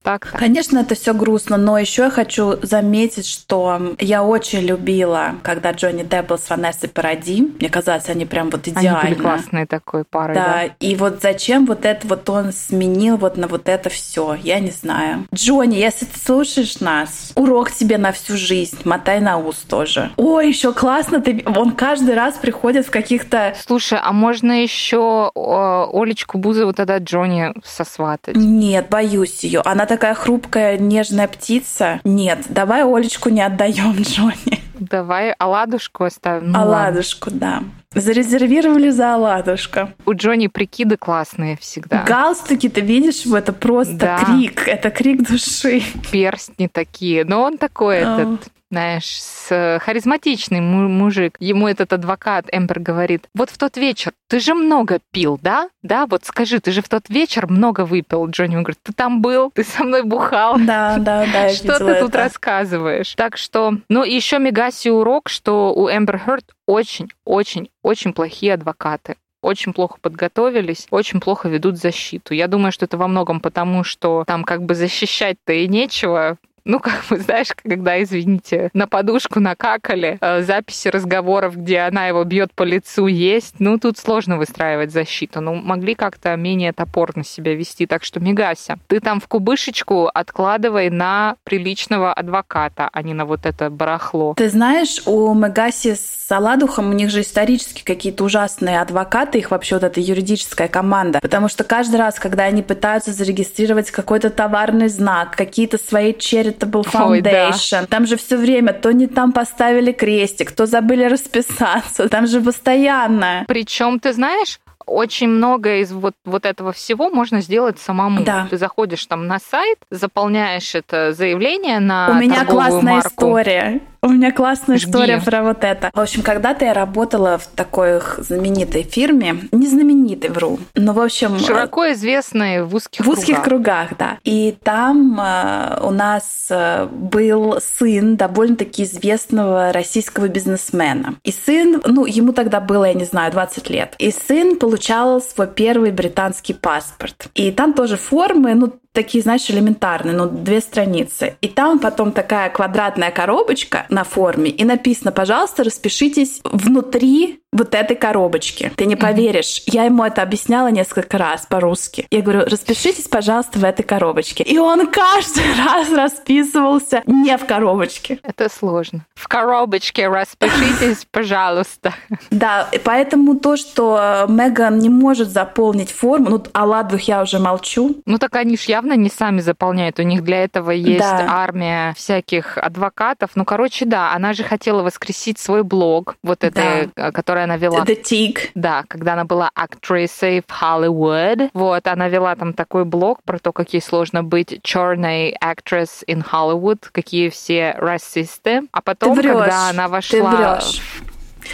Так. 0.03 0.33
Конечно, 0.37 0.79
это 0.79 0.95
все 0.95 1.13
грустно, 1.13 1.55
но 1.57 1.77
еще 1.77 2.03
я 2.03 2.09
хочу 2.09 2.57
заметить, 2.61 3.25
что 3.25 3.95
я 3.99 4.23
очень 4.23 4.59
любила, 4.59 5.35
когда 5.43 5.71
Джонни 5.71 6.03
Депп 6.03 6.27
был 6.27 6.37
с 6.37 6.49
Ванессой 6.49 6.89
Паради. 6.89 7.53
Мне 7.57 7.69
казалось, 7.69 8.09
они 8.09 8.25
прям 8.25 8.49
вот 8.49 8.67
Они 8.67 8.75
идеально. 8.75 9.01
были 9.01 9.13
классные 9.13 9.65
такой 9.65 10.03
парой, 10.03 10.35
да. 10.35 10.43
Да, 10.43 10.63
и 10.79 10.95
вот 10.95 11.21
зачем 11.21 11.65
вот 11.65 11.85
это 11.85 12.05
вот 12.07 12.29
он 12.29 12.51
сменил 12.51 13.15
вот 13.15 13.37
на 13.37 13.47
вот 13.47 13.69
это 13.69 13.89
все, 13.89 14.37
я 14.43 14.59
не 14.59 14.71
знаю. 14.71 15.25
Джонни, 15.33 15.75
если 15.75 16.03
ты 16.05 16.19
слушаешь 16.19 16.81
нас, 16.81 17.31
урок 17.35 17.71
тебе 17.71 17.97
на 17.97 18.11
всю 18.11 18.35
жизнь, 18.35 18.77
мотай 18.83 19.21
на 19.21 19.37
ус 19.37 19.55
тоже. 19.57 20.11
Ой, 20.17 20.49
еще 20.49 20.73
классно, 20.73 21.21
ты... 21.21 21.43
он 21.55 21.71
каждый 21.71 22.15
раз 22.15 22.35
приходит 22.35 22.85
в 22.87 22.91
каких-то... 22.91 23.55
Слушай, 23.65 23.99
а 24.03 24.11
можно 24.11 24.61
еще 24.61 25.31
Олечку 25.33 26.37
Бузову 26.37 26.73
тогда 26.73 26.97
Джонни 26.97 27.53
сосватать? 27.63 28.35
Нет, 28.35 28.89
боюсь 28.89 29.45
ее. 29.45 29.61
Она 29.63 29.85
такая 29.93 30.15
хрупкая, 30.15 30.79
нежная 30.79 31.27
птица. 31.27 32.01
Нет, 32.03 32.39
давай 32.49 32.83
Олечку 32.83 33.29
не 33.29 33.41
отдаем 33.41 33.93
Джонни. 34.01 34.59
Давай 34.79 35.33
Оладушку 35.33 36.05
оставим. 36.05 36.51
Ну, 36.51 36.59
ладно. 36.59 36.87
Оладушку, 36.87 37.29
да. 37.29 37.63
Зарезервировали 37.95 38.89
за 38.89 39.15
оладушка. 39.15 39.93
У 40.05 40.13
Джонни 40.13 40.47
прикиды 40.47 40.97
классные 40.97 41.57
всегда. 41.57 42.03
Галстуки, 42.03 42.69
ты 42.69 42.81
видишь, 42.81 43.25
это 43.25 43.53
просто 43.53 43.93
Да. 43.95 44.17
крик. 44.25 44.67
Это 44.67 44.89
крик 44.89 45.27
души. 45.27 45.81
перстни 46.11 46.67
такие. 46.71 47.25
Но 47.25 47.41
он 47.43 47.57
такой 47.57 48.01
А. 48.03 48.19
этот, 48.19 48.47
знаешь, 48.71 49.21
с 49.21 49.79
харизматичный 49.83 50.59
му- 50.61 50.89
мужик. 50.89 51.35
Ему 51.39 51.67
этот 51.67 51.93
адвокат 51.93 52.45
Эмбер 52.51 52.79
говорит, 52.79 53.27
вот 53.35 53.49
в 53.51 53.57
тот 53.57 53.77
вечер 53.77 54.11
ты 54.27 54.39
же 54.39 54.55
много 54.55 54.97
пил, 55.11 55.39
да? 55.43 55.69
Да, 55.83 56.07
вот 56.07 56.25
скажи, 56.25 56.59
ты 56.59 56.71
же 56.71 56.81
в 56.81 56.89
тот 56.89 57.07
вечер 57.09 57.45
много 57.47 57.85
выпил. 57.85 58.27
Джонни 58.27 58.55
говорит, 58.55 58.79
ты 58.81 58.91
там 58.93 59.21
был, 59.21 59.51
ты 59.53 59.63
со 59.63 59.83
мной 59.83 60.01
бухал. 60.03 60.57
Да, 60.59 60.97
да, 60.97 61.25
да, 61.31 61.49
Что 61.49 61.77
ты 61.77 61.99
тут 62.01 62.15
рассказываешь? 62.15 63.13
Так 63.15 63.37
что, 63.37 63.73
ну, 63.89 64.03
еще 64.03 64.39
Мегаси 64.39 64.89
урок, 64.89 65.29
что 65.29 65.71
у 65.75 65.87
Эмбер 65.89 66.17
Хёрд 66.17 66.45
очень, 66.65 67.11
очень, 67.25 67.69
очень 67.81 68.13
плохие 68.13 68.53
адвокаты 68.53 69.17
очень 69.43 69.73
плохо 69.73 69.97
подготовились, 70.01 70.87
очень 70.89 71.19
плохо 71.19 71.49
ведут 71.49 71.77
защиту. 71.77 72.33
Я 72.33 72.47
думаю, 72.47 72.71
что 72.71 72.85
это 72.85 72.97
во 72.97 73.07
многом 73.07 73.41
потому, 73.41 73.83
что 73.83 74.23
там 74.25 74.43
как 74.43 74.63
бы 74.63 74.73
защищать-то 74.73 75.53
и 75.53 75.67
нечего, 75.67 76.37
Ну, 76.65 76.79
как 76.79 77.05
бы, 77.09 77.17
знаешь, 77.17 77.49
когда, 77.55 78.01
извините, 78.01 78.69
на 78.73 78.87
подушку 78.87 79.39
накакали, 79.39 80.17
э, 80.21 80.43
записи 80.43 80.87
разговоров, 80.87 81.57
где 81.57 81.79
она 81.79 82.07
его 82.07 82.23
бьет 82.23 82.53
по 82.53 82.63
лицу, 82.63 83.07
есть. 83.07 83.55
Ну, 83.59 83.77
тут 83.77 83.97
сложно 83.97 84.37
выстраивать 84.37 84.91
защиту. 84.91 85.41
Ну, 85.41 85.55
могли 85.55 85.95
как-то 85.95 86.35
менее 86.35 86.71
топорно 86.71 87.23
себя 87.23 87.53
вести. 87.55 87.85
Так 87.85 88.03
что, 88.03 88.19
Мигася, 88.19 88.77
ты 88.87 88.99
там 88.99 89.19
в 89.19 89.27
кубышечку 89.27 90.09
откладывай 90.13 90.89
на 90.89 91.35
приличного 91.43 92.13
адвоката, 92.13 92.89
а 92.91 93.01
не 93.01 93.13
на 93.13 93.25
вот 93.25 93.45
это 93.45 93.69
барахло. 93.69 94.33
Ты 94.35 94.49
знаешь, 94.49 95.01
у 95.05 95.33
Мегаси 95.33 95.95
с 95.95 96.27
Саладухом 96.27 96.89
у 96.89 96.93
них 96.93 97.09
же 97.09 97.21
исторически 97.21 97.83
какие-то 97.83 98.23
ужасные 98.23 98.79
адвокаты, 98.79 99.39
их 99.39 99.51
вообще 99.51 99.75
вот 99.75 99.83
эта 99.83 99.99
юридическая 99.99 100.67
команда. 100.67 101.19
Потому 101.19 101.49
что 101.49 101.63
каждый 101.63 101.97
раз, 101.97 102.19
когда 102.19 102.45
они 102.45 102.61
пытаются 102.61 103.11
зарегистрировать 103.11 103.91
какой-то 103.91 104.29
товарный 104.29 104.87
знак, 104.87 105.35
какие-то 105.35 105.77
свои 105.77 106.13
charitable 106.53 106.83
foundation, 106.83 107.79
Ой, 107.79 107.81
да. 107.81 107.85
там 107.87 108.05
же 108.05 108.17
все 108.17 108.37
время 108.37 108.73
то 108.73 108.91
не 108.91 109.07
там 109.07 109.31
поставили 109.31 109.91
крестик, 109.91 110.51
то 110.51 110.65
забыли 110.65 111.05
расписаться, 111.05 112.09
там 112.09 112.27
же 112.27 112.41
постоянно. 112.41 113.45
Причем, 113.47 113.99
ты 113.99 114.13
знаешь, 114.13 114.59
очень 114.85 115.29
много 115.29 115.77
из 115.77 115.91
вот, 115.91 116.15
вот 116.25 116.45
этого 116.45 116.71
всего 116.71 117.09
можно 117.09 117.41
сделать 117.41 117.79
самому. 117.79 118.23
Да. 118.23 118.47
Ты 118.49 118.57
заходишь 118.57 119.05
там 119.05 119.27
на 119.27 119.39
сайт, 119.39 119.79
заполняешь 119.89 120.75
это 120.75 121.13
заявление 121.13 121.79
на 121.79 122.09
У 122.11 122.13
меня 122.15 122.45
классная 122.45 122.95
марку. 122.95 123.09
история. 123.09 123.81
У 124.03 124.09
меня 124.09 124.33
классная 124.33 124.77
Жги. 124.77 124.89
история 124.89 125.21
про 125.21 125.43
вот 125.43 125.63
это. 125.63 125.89
В 125.93 125.99
общем, 125.99 126.23
когда-то 126.23 126.65
я 126.65 126.73
работала 126.73 127.37
в 127.37 127.47
такой 127.47 128.01
знаменитой 128.17 128.83
фирме, 128.83 129.37
не 129.53 129.65
знаменитой, 129.65 130.29
вру, 130.29 130.59
но 130.75 130.91
в 130.91 130.99
общем... 130.99 131.39
Широко 131.39 131.89
известной 131.93 132.63
в 132.63 132.75
узких 132.75 133.05
В 133.05 133.09
узких 133.09 133.41
кругах, 133.41 133.97
да. 133.97 134.17
И 134.25 134.57
там 134.61 135.17
э, 135.21 135.79
у 135.81 135.91
нас 135.91 136.47
э, 136.49 136.85
был 136.91 137.59
сын 137.61 138.17
довольно-таки 138.17 138.83
известного 138.83 139.71
российского 139.71 140.27
бизнесмена. 140.27 141.15
И 141.23 141.31
сын, 141.31 141.81
ну, 141.85 142.05
ему 142.05 142.33
тогда 142.33 142.59
было, 142.59 142.83
я 142.83 142.95
не 142.95 143.05
знаю, 143.05 143.31
20 143.31 143.69
лет. 143.69 143.95
И 143.99 144.11
сын 144.11 144.57
получал 144.73 145.21
свой 145.21 145.45
первый 145.45 145.91
британский 145.91 146.55
паспорт. 146.55 147.27
И 147.35 147.51
там 147.51 147.73
тоже 147.75 147.95
формы, 147.95 148.55
ну, 148.55 148.73
такие, 148.93 149.21
знаешь, 149.23 149.49
элементарные, 149.49 150.15
ну, 150.15 150.27
две 150.29 150.61
страницы. 150.61 151.35
И 151.41 151.47
там 151.47 151.79
потом 151.79 152.11
такая 152.11 152.49
квадратная 152.49 153.11
коробочка 153.11 153.85
на 153.89 154.03
форме, 154.03 154.49
и 154.49 154.63
написано, 154.63 155.11
пожалуйста, 155.11 155.63
распишитесь 155.63 156.39
внутри 156.43 157.43
вот 157.53 157.75
этой 157.75 157.95
коробочки. 157.95 158.71
Ты 158.75 158.85
не 158.85 158.95
поверишь. 158.95 159.61
Я 159.67 159.85
ему 159.85 160.03
это 160.03 160.21
объясняла 160.21 160.69
несколько 160.69 161.17
раз 161.17 161.45
по-русски. 161.45 162.07
Я 162.09 162.21
говорю, 162.21 162.41
распишитесь, 162.45 163.07
пожалуйста, 163.07 163.59
в 163.59 163.63
этой 163.63 163.83
коробочке. 163.83 164.43
И 164.43 164.57
он 164.57 164.87
каждый 164.87 165.43
раз 165.65 165.91
расписывался 165.91 167.03
не 167.05 167.37
в 167.37 167.45
коробочке. 167.45 168.19
Это 168.23 168.49
сложно. 168.49 169.05
В 169.13 169.27
коробочке 169.27 170.07
распишитесь, 170.07 171.05
пожалуйста. 171.11 171.93
Да, 172.31 172.69
поэтому 172.83 173.35
то, 173.35 173.55
что 173.55 174.25
Меган 174.27 174.79
не 174.79 174.89
может 174.89 175.29
заполнить 175.29 175.91
форму, 175.91 176.29
ну, 176.29 176.43
о 176.53 176.65
ладвах 176.65 177.01
я 177.01 177.21
уже 177.21 177.39
молчу. 177.39 178.01
Ну, 178.05 178.17
так 178.17 178.35
они 178.35 178.57
ж 178.57 178.63
явно 178.83 178.93
не 178.93 179.09
сами 179.09 179.39
заполняют. 179.39 179.99
У 179.99 180.03
них 180.03 180.23
для 180.23 180.43
этого 180.43 180.71
есть 180.71 180.99
да. 180.99 181.27
армия 181.29 181.93
всяких 181.95 182.57
адвокатов. 182.57 183.31
Ну, 183.35 183.45
короче, 183.45 183.85
да, 183.85 184.13
она 184.13 184.33
же 184.33 184.43
хотела 184.43 184.83
воскресить 184.83 185.39
свой 185.39 185.63
блог, 185.63 186.15
вот 186.21 186.43
это, 186.43 186.89
да. 186.95 187.11
которая 187.11 187.45
она 187.45 187.57
вела... 187.57 187.85
The 187.85 188.01
Tig. 188.01 188.49
Да, 188.55 188.83
когда 188.87 189.13
она 189.13 189.23
была 189.23 189.49
актрисой 189.55 190.43
в 190.45 190.61
Hollywood. 190.61 191.49
Вот, 191.53 191.87
она 191.87 192.09
вела 192.09 192.35
там 192.35 192.53
такой 192.53 192.83
блог 192.83 193.23
про 193.23 193.39
то, 193.39 193.53
как 193.53 193.73
ей 193.73 193.81
сложно 193.81 194.23
быть 194.23 194.59
черной 194.63 195.35
actress 195.41 196.03
in 196.07 196.23
Hollywood, 196.29 196.85
какие 196.91 197.29
все 197.29 197.75
расисты. 197.77 198.63
А 198.71 198.81
потом, 198.81 199.15
когда 199.15 199.69
она 199.69 199.87
вошла 199.87 200.59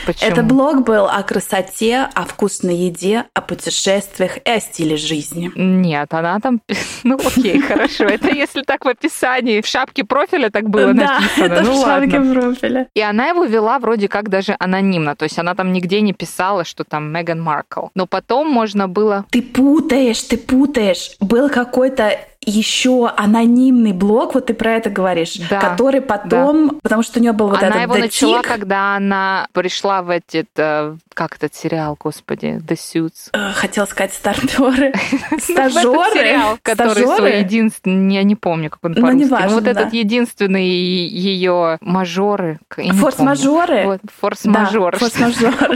Почему? 0.05 0.31
Это 0.31 0.43
блог 0.43 0.83
был 0.83 1.05
о 1.05 1.21
красоте, 1.23 2.09
о 2.13 2.25
вкусной 2.25 2.75
еде, 2.75 3.25
о 3.33 3.41
путешествиях 3.41 4.37
и 4.37 4.49
о 4.49 4.59
стиле 4.59 4.97
жизни. 4.97 5.51
Нет, 5.55 6.13
она 6.13 6.39
там... 6.39 6.61
Ну, 7.03 7.15
окей, 7.15 7.59
хорошо. 7.67 8.05
Это 8.05 8.29
если 8.29 8.61
так 8.61 8.85
в 8.85 8.87
описании, 8.87 9.61
в 9.61 9.67
шапке 9.67 10.03
профиля 10.03 10.49
так 10.49 10.69
было 10.69 10.91
написано. 10.91 11.29
Да, 11.37 11.45
это 11.45 11.61
ну, 11.61 11.81
в 11.81 11.85
шапке 11.85 12.19
профиля. 12.19 12.87
И 12.93 13.01
она 13.01 13.27
его 13.27 13.45
вела 13.45 13.79
вроде 13.79 14.07
как 14.07 14.29
даже 14.29 14.55
анонимно. 14.59 15.15
То 15.15 15.23
есть 15.23 15.39
она 15.39 15.55
там 15.55 15.71
нигде 15.71 16.01
не 16.01 16.13
писала, 16.13 16.65
что 16.65 16.83
там 16.83 17.11
Меган 17.11 17.41
Маркл. 17.41 17.87
Но 17.95 18.05
потом 18.05 18.49
можно 18.49 18.87
было... 18.87 19.25
Ты 19.29 19.41
путаешь, 19.41 20.21
ты 20.21 20.37
путаешь. 20.37 21.11
Был 21.19 21.49
какой-то 21.49 22.19
еще 22.45 23.09
анонимный 23.15 23.91
блог, 23.91 24.33
вот 24.33 24.47
ты 24.47 24.53
про 24.53 24.75
это 24.75 24.89
говоришь, 24.89 25.35
да, 25.49 25.59
который 25.59 26.01
потом, 26.01 26.69
да. 26.69 26.75
потому 26.81 27.03
что 27.03 27.19
у 27.19 27.21
нее 27.21 27.33
был 27.33 27.49
вот 27.49 27.57
она 27.57 27.67
этот 27.67 27.75
Она 27.75 27.83
его 27.83 27.97
начала, 27.97 28.41
когда 28.41 28.95
она 28.95 29.47
пришла 29.51 30.01
в 30.01 30.09
этот, 30.09 30.47
э, 30.55 30.95
как 31.13 31.35
этот 31.35 31.53
сериал, 31.53 31.97
господи, 31.99 32.61
The 32.65 32.75
Suits. 32.75 33.29
Э, 33.33 33.51
хотела 33.53 33.85
сказать 33.85 34.13
старперы. 34.13 34.93
Стажеры. 35.37 36.13
сериал, 36.13 36.57
который 36.61 37.03
свой 37.03 37.39
единственный, 37.39 38.15
я 38.15 38.23
не 38.23 38.35
помню, 38.35 38.69
как 38.69 38.79
он 38.83 38.93
ну, 38.95 39.01
по-русски. 39.01 39.27
Ну, 39.29 39.49
вот 39.55 39.67
этот 39.67 39.93
единственный 39.93 40.65
ее 40.65 41.77
мажоры. 41.81 42.59
Форс-мажоры? 42.69 43.99
Форс-мажоры. 44.13 44.97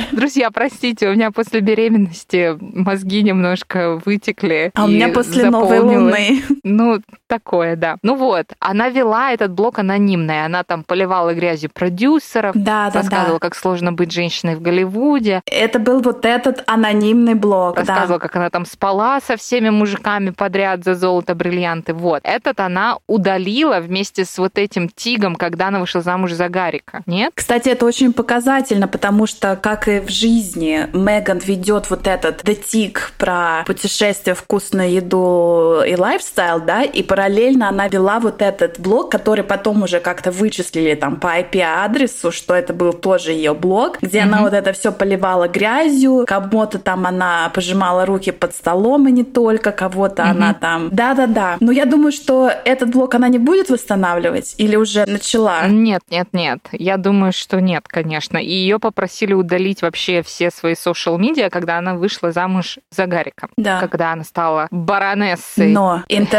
Друзья, 0.11 0.49
простите, 0.49 1.09
у 1.09 1.13
меня 1.13 1.31
после 1.31 1.59
беременности 1.59 2.57
мозги 2.59 3.21
немножко 3.21 4.01
вытекли. 4.05 4.71
А 4.75 4.85
у 4.85 4.87
меня 4.87 5.09
после 5.09 5.49
новой 5.49 5.79
луны. 5.79 6.41
Ну, 6.63 7.01
такое, 7.27 7.75
да. 7.75 7.97
Ну 8.03 8.15
вот, 8.15 8.45
она 8.59 8.89
вела 8.89 9.31
этот 9.31 9.51
блог 9.51 9.79
анонимный. 9.79 10.45
Она 10.45 10.63
там 10.63 10.83
поливала 10.83 11.33
грязью 11.33 11.69
продюсеров, 11.73 12.55
да, 12.55 12.89
да, 12.89 13.01
рассказывала, 13.01 13.39
да. 13.39 13.39
как 13.39 13.55
сложно 13.55 13.91
быть 13.91 14.11
женщиной 14.11 14.55
в 14.55 14.61
Голливуде. 14.61 15.41
Это 15.45 15.79
был 15.79 16.01
вот 16.01 16.25
этот 16.25 16.63
анонимный 16.67 17.33
блог, 17.33 17.77
Рассказывала, 17.77 18.19
да. 18.19 18.19
как 18.19 18.35
она 18.35 18.49
там 18.49 18.65
спала 18.65 19.19
со 19.19 19.35
всеми 19.35 19.69
мужиками 19.69 20.29
подряд 20.29 20.83
за 20.83 20.95
золото, 20.95 21.35
бриллианты. 21.35 21.93
Вот. 21.93 22.21
Этот 22.23 22.59
она 22.59 22.97
удалила 23.07 23.79
вместе 23.79 24.23
с 24.23 24.37
вот 24.37 24.57
этим 24.57 24.89
тигом, 24.89 25.35
когда 25.35 25.67
она 25.67 25.79
вышла 25.79 26.01
замуж 26.01 26.31
за 26.33 26.47
Гарика. 26.49 27.01
Нет? 27.05 27.31
Кстати, 27.35 27.69
это 27.69 27.85
очень 27.85 28.13
показательно, 28.13 28.87
потому 28.87 29.27
что, 29.27 29.55
как 29.55 29.87
и 29.87 29.99
в 29.99 30.09
жизни, 30.09 30.87
Меган 30.93 31.39
ведет 31.39 31.89
вот 31.89 32.07
этот 32.07 32.43
Tig 32.43 32.97
про 33.17 33.63
путешествие, 33.65 34.35
вкусную 34.35 34.91
еду 34.91 35.81
и 35.85 35.95
лайфстайл, 35.95 36.42
да, 36.65 36.83
и 36.83 37.03
параллельно 37.03 37.69
она 37.69 37.87
вела 37.87 38.19
вот 38.19 38.41
этот 38.41 38.79
блог, 38.79 39.11
который 39.11 39.43
потом 39.43 39.83
уже 39.83 39.99
как-то 39.99 40.31
вычислили 40.31 40.95
там 40.95 41.17
по 41.17 41.39
IP-адресу, 41.39 42.31
что 42.31 42.53
это 42.53 42.73
был 42.73 42.93
тоже 42.93 43.31
ее 43.31 43.53
блог, 43.53 43.97
где 44.01 44.19
mm-hmm. 44.19 44.23
она 44.23 44.41
вот 44.41 44.53
это 44.53 44.73
все 44.73 44.91
поливала 44.91 45.47
грязью, 45.47 46.25
кому-то 46.27 46.79
там 46.79 47.05
она 47.05 47.49
пожимала 47.53 48.05
руки 48.05 48.31
под 48.31 48.53
столом 48.53 49.07
и 49.07 49.11
не 49.11 49.23
только, 49.23 49.71
кого-то 49.71 50.23
mm-hmm. 50.23 50.29
она 50.29 50.53
там... 50.53 50.89
Да-да-да. 50.91 51.57
Но 51.59 51.71
я 51.71 51.85
думаю, 51.85 52.11
что 52.11 52.51
этот 52.65 52.91
блог 52.91 53.15
она 53.15 53.27
не 53.29 53.39
будет 53.39 53.69
восстанавливать 53.69 54.55
или 54.57 54.75
уже 54.75 55.05
начала? 55.05 55.67
Нет, 55.67 56.01
нет, 56.09 56.27
нет. 56.33 56.59
Я 56.71 56.97
думаю, 56.97 57.33
что 57.33 57.59
нет, 57.61 57.87
конечно. 57.87 58.37
И 58.37 58.51
ее 58.51 58.79
попросили 58.79 59.33
удалить 59.33 59.81
вообще 59.81 60.21
все 60.23 60.51
свои 60.51 60.73
social 60.73 61.17
медиа, 61.17 61.49
когда 61.49 61.77
она 61.77 61.95
вышла 61.95 62.31
замуж 62.31 62.79
за 62.91 63.05
Гарика. 63.05 63.49
Да. 63.57 63.79
Когда 63.79 64.11
она 64.11 64.23
стала 64.23 64.67
баронессой. 64.71 65.71
Но 65.71 66.03
интернет 66.09 66.32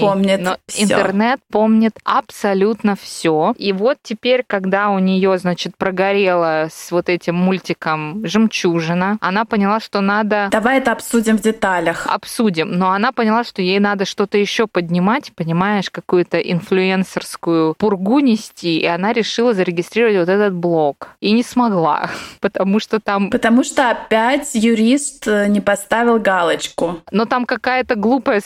помнит 0.00 0.40
Но 0.40 0.56
всё. 0.66 0.84
интернет 0.84 1.40
помнит 1.50 1.98
абсолютно 2.04 2.96
все. 2.96 3.54
И 3.58 3.72
вот 3.72 3.98
теперь, 4.02 4.44
когда 4.46 4.90
у 4.90 4.98
нее, 4.98 5.38
значит, 5.38 5.76
прогорело 5.76 6.68
с 6.70 6.90
вот 6.90 7.08
этим 7.08 7.34
мультиком 7.34 8.24
«Жемчужина», 8.24 9.18
она 9.20 9.44
поняла, 9.44 9.80
что 9.80 10.00
надо... 10.00 10.48
Давай 10.50 10.78
это 10.78 10.92
обсудим 10.92 11.38
в 11.38 11.42
деталях. 11.42 12.06
Обсудим. 12.06 12.70
Но 12.72 12.90
она 12.90 13.12
поняла, 13.12 13.44
что 13.44 13.62
ей 13.62 13.78
надо 13.78 14.04
что-то 14.04 14.38
еще 14.38 14.66
поднимать, 14.66 15.32
понимаешь, 15.34 15.90
какую-то 15.90 16.38
инфлюенсерскую 16.38 17.74
пургу 17.74 18.20
нести, 18.20 18.78
и 18.78 18.86
она 18.86 19.12
решила 19.12 19.54
зарегистрировать 19.54 20.16
вот 20.18 20.28
этот 20.28 20.54
блог. 20.54 21.08
И 21.20 21.32
не 21.32 21.42
смогла, 21.42 22.10
потому 22.40 22.80
что 22.80 23.00
там... 23.00 23.30
Потому 23.30 23.64
что 23.64 23.90
опять 23.90 24.54
юрист 24.54 25.26
э, 25.26 25.46
не 25.48 25.60
поставил 25.60 26.18
галочку. 26.18 27.00
Но 27.10 27.24
там 27.24 27.44
какая-то 27.44 27.94
глупая 27.94 28.40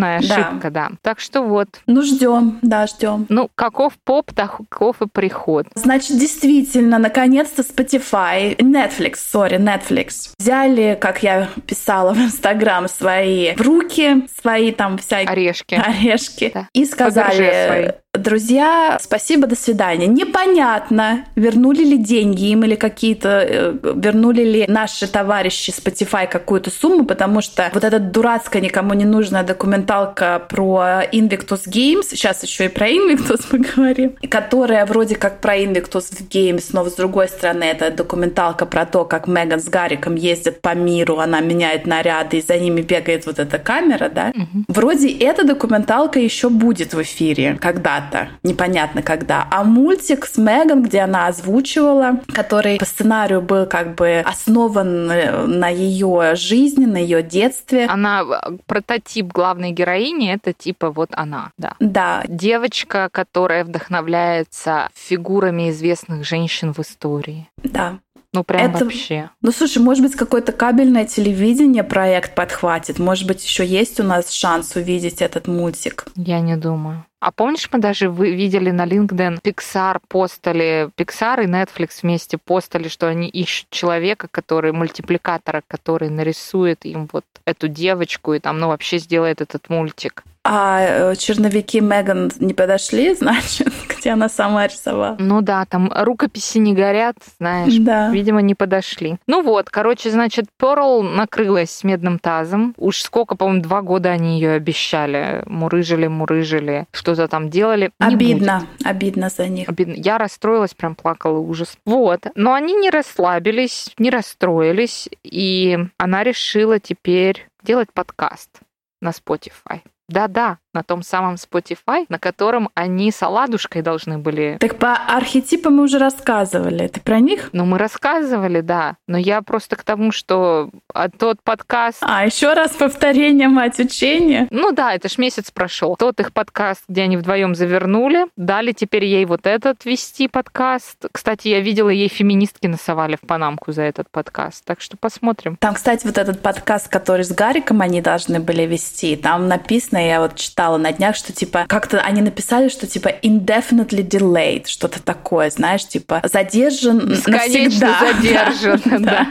совершенная 0.00 0.18
ошибка, 0.18 0.70
да. 0.70 0.88
да. 0.88 0.96
Так 1.02 1.20
что 1.20 1.42
вот. 1.42 1.68
Ну, 1.86 2.02
ждем, 2.02 2.58
да, 2.62 2.86
ждем. 2.86 3.26
Ну, 3.28 3.50
каков 3.54 3.94
поп, 4.04 4.32
таков 4.32 5.02
и 5.02 5.06
приход. 5.06 5.66
Значит, 5.74 6.18
действительно, 6.18 6.98
наконец-то 6.98 7.62
Spotify, 7.62 8.56
Netflix, 8.56 9.16
сори, 9.16 9.56
Netflix, 9.56 10.30
взяли, 10.38 10.96
как 11.00 11.22
я 11.22 11.48
писала 11.66 12.12
в 12.12 12.18
Инстаграм, 12.18 12.88
свои 12.88 13.54
в 13.54 13.60
руки, 13.60 14.26
свои 14.40 14.72
там 14.72 14.98
всякие... 14.98 15.28
Орешки. 15.28 15.74
Орешки. 15.74 16.50
Да. 16.52 16.68
И 16.72 16.84
сказали, 16.84 17.96
друзья, 18.18 18.98
спасибо, 19.00 19.46
до 19.46 19.56
свидания. 19.56 20.06
Непонятно, 20.06 21.24
вернули 21.34 21.84
ли 21.84 21.98
деньги 21.98 22.50
им 22.50 22.64
или 22.64 22.74
какие-то, 22.74 23.44
э, 23.48 23.74
вернули 23.94 24.42
ли 24.42 24.64
наши 24.68 25.06
товарищи 25.06 25.70
Spotify 25.70 26.28
какую-то 26.30 26.70
сумму, 26.70 27.04
потому 27.04 27.40
что 27.40 27.70
вот 27.72 27.84
эта 27.84 27.98
дурацкая, 27.98 28.62
никому 28.62 28.94
не 28.94 29.04
нужная 29.04 29.42
документалка 29.42 30.42
про 30.48 31.02
Invictus 31.12 31.66
Games, 31.66 32.06
сейчас 32.10 32.42
еще 32.42 32.66
и 32.66 32.68
про 32.68 32.88
Invictus 32.88 33.44
мы 33.52 33.58
говорим, 33.58 34.16
которая 34.28 34.86
вроде 34.86 35.16
как 35.16 35.40
про 35.40 35.56
Invictus 35.56 36.10
Games, 36.30 36.64
но 36.72 36.84
с 36.84 36.94
другой 36.94 37.28
стороны 37.28 37.64
это 37.64 37.90
документалка 37.90 38.66
про 38.66 38.86
то, 38.86 39.04
как 39.04 39.26
Меган 39.26 39.60
с 39.60 39.68
Гариком 39.68 40.14
ездят 40.14 40.60
по 40.60 40.74
миру, 40.74 41.18
она 41.18 41.40
меняет 41.40 41.86
наряды, 41.86 42.38
и 42.38 42.42
за 42.42 42.58
ними 42.58 42.80
бегает 42.80 43.26
вот 43.26 43.38
эта 43.38 43.58
камера, 43.58 44.08
да? 44.08 44.32
Угу. 44.34 44.64
Вроде 44.68 45.10
эта 45.10 45.44
документалка 45.44 46.18
еще 46.18 46.48
будет 46.48 46.94
в 46.94 47.02
эфире 47.02 47.58
когда-то, 47.60 48.05
непонятно 48.42 49.02
когда. 49.02 49.46
А 49.50 49.64
мультик 49.64 50.26
с 50.26 50.36
Меган, 50.38 50.82
где 50.82 51.00
она 51.00 51.26
озвучивала, 51.26 52.20
который 52.32 52.78
по 52.78 52.84
сценарию 52.84 53.42
был 53.42 53.66
как 53.66 53.94
бы 53.94 54.22
основан 54.24 55.10
э, 55.10 55.46
на 55.46 55.68
ее 55.68 56.34
жизни, 56.34 56.84
на 56.86 56.98
ее 56.98 57.22
детстве. 57.22 57.86
Она 57.86 58.22
э, 58.22 58.56
прототип 58.66 59.26
главной 59.26 59.72
героини, 59.72 60.32
это 60.32 60.52
типа 60.52 60.90
вот 60.90 61.10
она, 61.12 61.50
да. 61.58 61.74
Да. 61.80 62.22
Девочка, 62.26 63.08
которая 63.10 63.64
вдохновляется 63.64 64.88
фигурами 64.94 65.70
известных 65.70 66.24
женщин 66.24 66.72
в 66.72 66.80
истории. 66.80 67.48
Да. 67.62 67.98
Ну, 68.36 68.44
прям 68.44 68.74
это... 68.74 68.84
вообще. 68.84 69.30
Ну, 69.40 69.50
слушай, 69.50 69.78
может 69.78 70.02
быть, 70.02 70.14
какое-то 70.14 70.52
кабельное 70.52 71.06
телевидение 71.06 71.82
проект 71.82 72.34
подхватит. 72.34 72.98
Может 72.98 73.26
быть, 73.26 73.42
еще 73.42 73.64
есть 73.64 73.98
у 73.98 74.02
нас 74.02 74.30
шанс 74.30 74.76
увидеть 74.76 75.22
этот 75.22 75.48
мультик. 75.48 76.04
Я 76.16 76.40
не 76.40 76.56
думаю. 76.56 77.06
А 77.26 77.32
помнишь, 77.32 77.68
мы 77.72 77.80
даже 77.80 78.08
вы 78.08 78.36
видели 78.36 78.70
на 78.70 78.86
LinkedIn 78.86 79.40
Pixar 79.42 80.00
постали, 80.06 80.90
Pixar 80.96 81.42
и 81.42 81.48
Netflix 81.48 82.02
вместе 82.02 82.38
постали, 82.38 82.86
что 82.86 83.08
они 83.08 83.28
ищут 83.28 83.68
человека, 83.70 84.28
который, 84.30 84.70
мультипликатора, 84.70 85.64
который 85.66 86.08
нарисует 86.08 86.84
им 86.84 87.08
вот 87.12 87.24
эту 87.44 87.66
девочку 87.66 88.34
и 88.34 88.38
там, 88.38 88.60
ну, 88.60 88.68
вообще 88.68 88.98
сделает 88.98 89.40
этот 89.40 89.68
мультик. 89.68 90.22
А 90.48 90.80
э, 90.80 91.16
черновики 91.16 91.80
Меган 91.80 92.30
не 92.38 92.54
подошли, 92.54 93.14
значит, 93.18 93.72
где 93.88 94.10
она 94.10 94.28
сама 94.28 94.66
рисовала? 94.66 95.16
Ну 95.18 95.40
да, 95.40 95.64
там 95.64 95.92
рукописи 95.92 96.58
не 96.58 96.72
горят, 96.72 97.16
знаешь. 97.38 97.74
Да. 97.78 98.10
Видимо, 98.10 98.42
не 98.42 98.54
подошли. 98.54 99.18
Ну 99.26 99.42
вот, 99.42 99.70
короче, 99.70 100.10
значит, 100.10 100.46
Перл 100.56 101.02
накрылась 101.02 101.82
медным 101.82 102.20
тазом. 102.20 102.74
Уж 102.76 103.00
сколько, 103.00 103.34
по-моему, 103.36 103.62
два 103.62 103.82
года 103.82 104.10
они 104.10 104.36
ее 104.36 104.52
обещали. 104.52 105.42
Мурыжили, 105.46 106.06
мурыжили, 106.06 106.86
что-то 106.92 107.26
там 107.26 107.50
делали. 107.50 107.90
Обидно, 107.98 108.66
обидно 108.84 109.28
за 109.30 109.48
них. 109.48 109.68
Обидно. 109.68 109.94
Я 109.96 110.18
расстроилась, 110.18 110.74
прям 110.74 110.94
плакала, 110.94 111.38
ужас. 111.38 111.76
Вот. 111.84 112.26
Но 112.36 112.54
они 112.54 112.74
не 112.74 112.90
расслабились, 112.90 113.92
не 113.98 114.10
расстроились, 114.10 115.08
и 115.24 115.78
она 115.98 116.22
решила 116.22 116.78
теперь 116.78 117.48
делать 117.64 117.92
подкаст 117.92 118.60
на 119.00 119.10
Spotify. 119.10 119.80
Да-да, 120.08 120.58
на 120.76 120.82
том 120.82 121.02
самом 121.02 121.36
Spotify, 121.36 122.04
на 122.10 122.18
котором 122.18 122.68
они 122.74 123.10
с 123.10 123.22
оладушкой 123.22 123.80
должны 123.80 124.18
были... 124.18 124.58
Так 124.60 124.76
по 124.76 124.92
архетипам 124.94 125.76
мы 125.76 125.84
уже 125.84 125.98
рассказывали. 125.98 126.86
Ты 126.88 127.00
про 127.00 127.18
них? 127.18 127.48
Ну, 127.52 127.64
мы 127.64 127.78
рассказывали, 127.78 128.60
да. 128.60 128.96
Но 129.08 129.16
я 129.16 129.40
просто 129.40 129.76
к 129.76 129.84
тому, 129.84 130.12
что 130.12 130.68
а 130.92 131.08
тот 131.08 131.42
подкаст... 131.42 131.98
А, 132.02 132.26
еще 132.26 132.52
раз 132.52 132.72
повторение, 132.72 133.48
мать 133.48 133.78
учения? 133.78 134.48
Ну 134.50 134.72
да, 134.72 134.92
это 134.92 135.08
ж 135.08 135.16
месяц 135.16 135.50
прошел. 135.50 135.96
Тот 135.96 136.20
их 136.20 136.34
подкаст, 136.34 136.84
где 136.88 137.02
они 137.02 137.16
вдвоем 137.16 137.54
завернули, 137.54 138.26
дали 138.36 138.72
теперь 138.72 139.06
ей 139.06 139.24
вот 139.24 139.46
этот 139.46 139.86
вести 139.86 140.28
подкаст. 140.28 141.06
Кстати, 141.10 141.48
я 141.48 141.60
видела, 141.60 141.88
ей 141.88 142.08
феминистки 142.08 142.66
насовали 142.66 143.16
в 143.16 143.26
панамку 143.26 143.72
за 143.72 143.82
этот 143.82 144.10
подкаст. 144.10 144.62
Так 144.66 144.82
что 144.82 144.98
посмотрим. 144.98 145.56
Там, 145.56 145.74
кстати, 145.74 146.06
вот 146.06 146.18
этот 146.18 146.42
подкаст, 146.42 146.88
который 146.88 147.24
с 147.24 147.32
Гариком 147.32 147.80
они 147.80 148.02
должны 148.02 148.40
были 148.40 148.64
вести, 148.64 149.16
там 149.16 149.48
написано, 149.48 150.06
я 150.06 150.20
вот 150.20 150.34
читала 150.34 150.65
читала 150.66 150.78
на 150.78 150.92
днях, 150.92 151.14
что 151.14 151.32
типа 151.32 151.64
как-то 151.68 152.00
они 152.00 152.22
написали, 152.22 152.68
что 152.68 152.86
типа 152.88 153.08
indefinitely 153.22 154.02
delayed, 154.06 154.66
что-то 154.66 155.00
такое, 155.00 155.50
знаешь, 155.50 155.86
типа 155.86 156.20
задержан 156.24 157.08
Бесконечно 157.08 157.86
навсегда. 157.88 158.50
задержан, 158.52 158.82
да. 159.04 159.26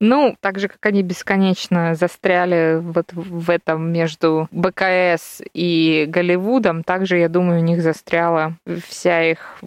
Ну, 0.00 0.36
так 0.40 0.58
же, 0.58 0.68
как 0.68 0.84
они 0.86 1.02
бесконечно 1.02 1.94
застряли 1.94 2.78
вот 2.80 3.12
в 3.12 3.50
этом 3.50 3.92
между 3.92 4.48
БКС 4.52 5.42
и 5.54 6.06
Голливудом, 6.08 6.84
также, 6.84 7.18
я 7.18 7.28
думаю, 7.28 7.60
у 7.60 7.64
них 7.64 7.82
застряла 7.82 8.54
вся 8.88 9.30
их 9.30 9.58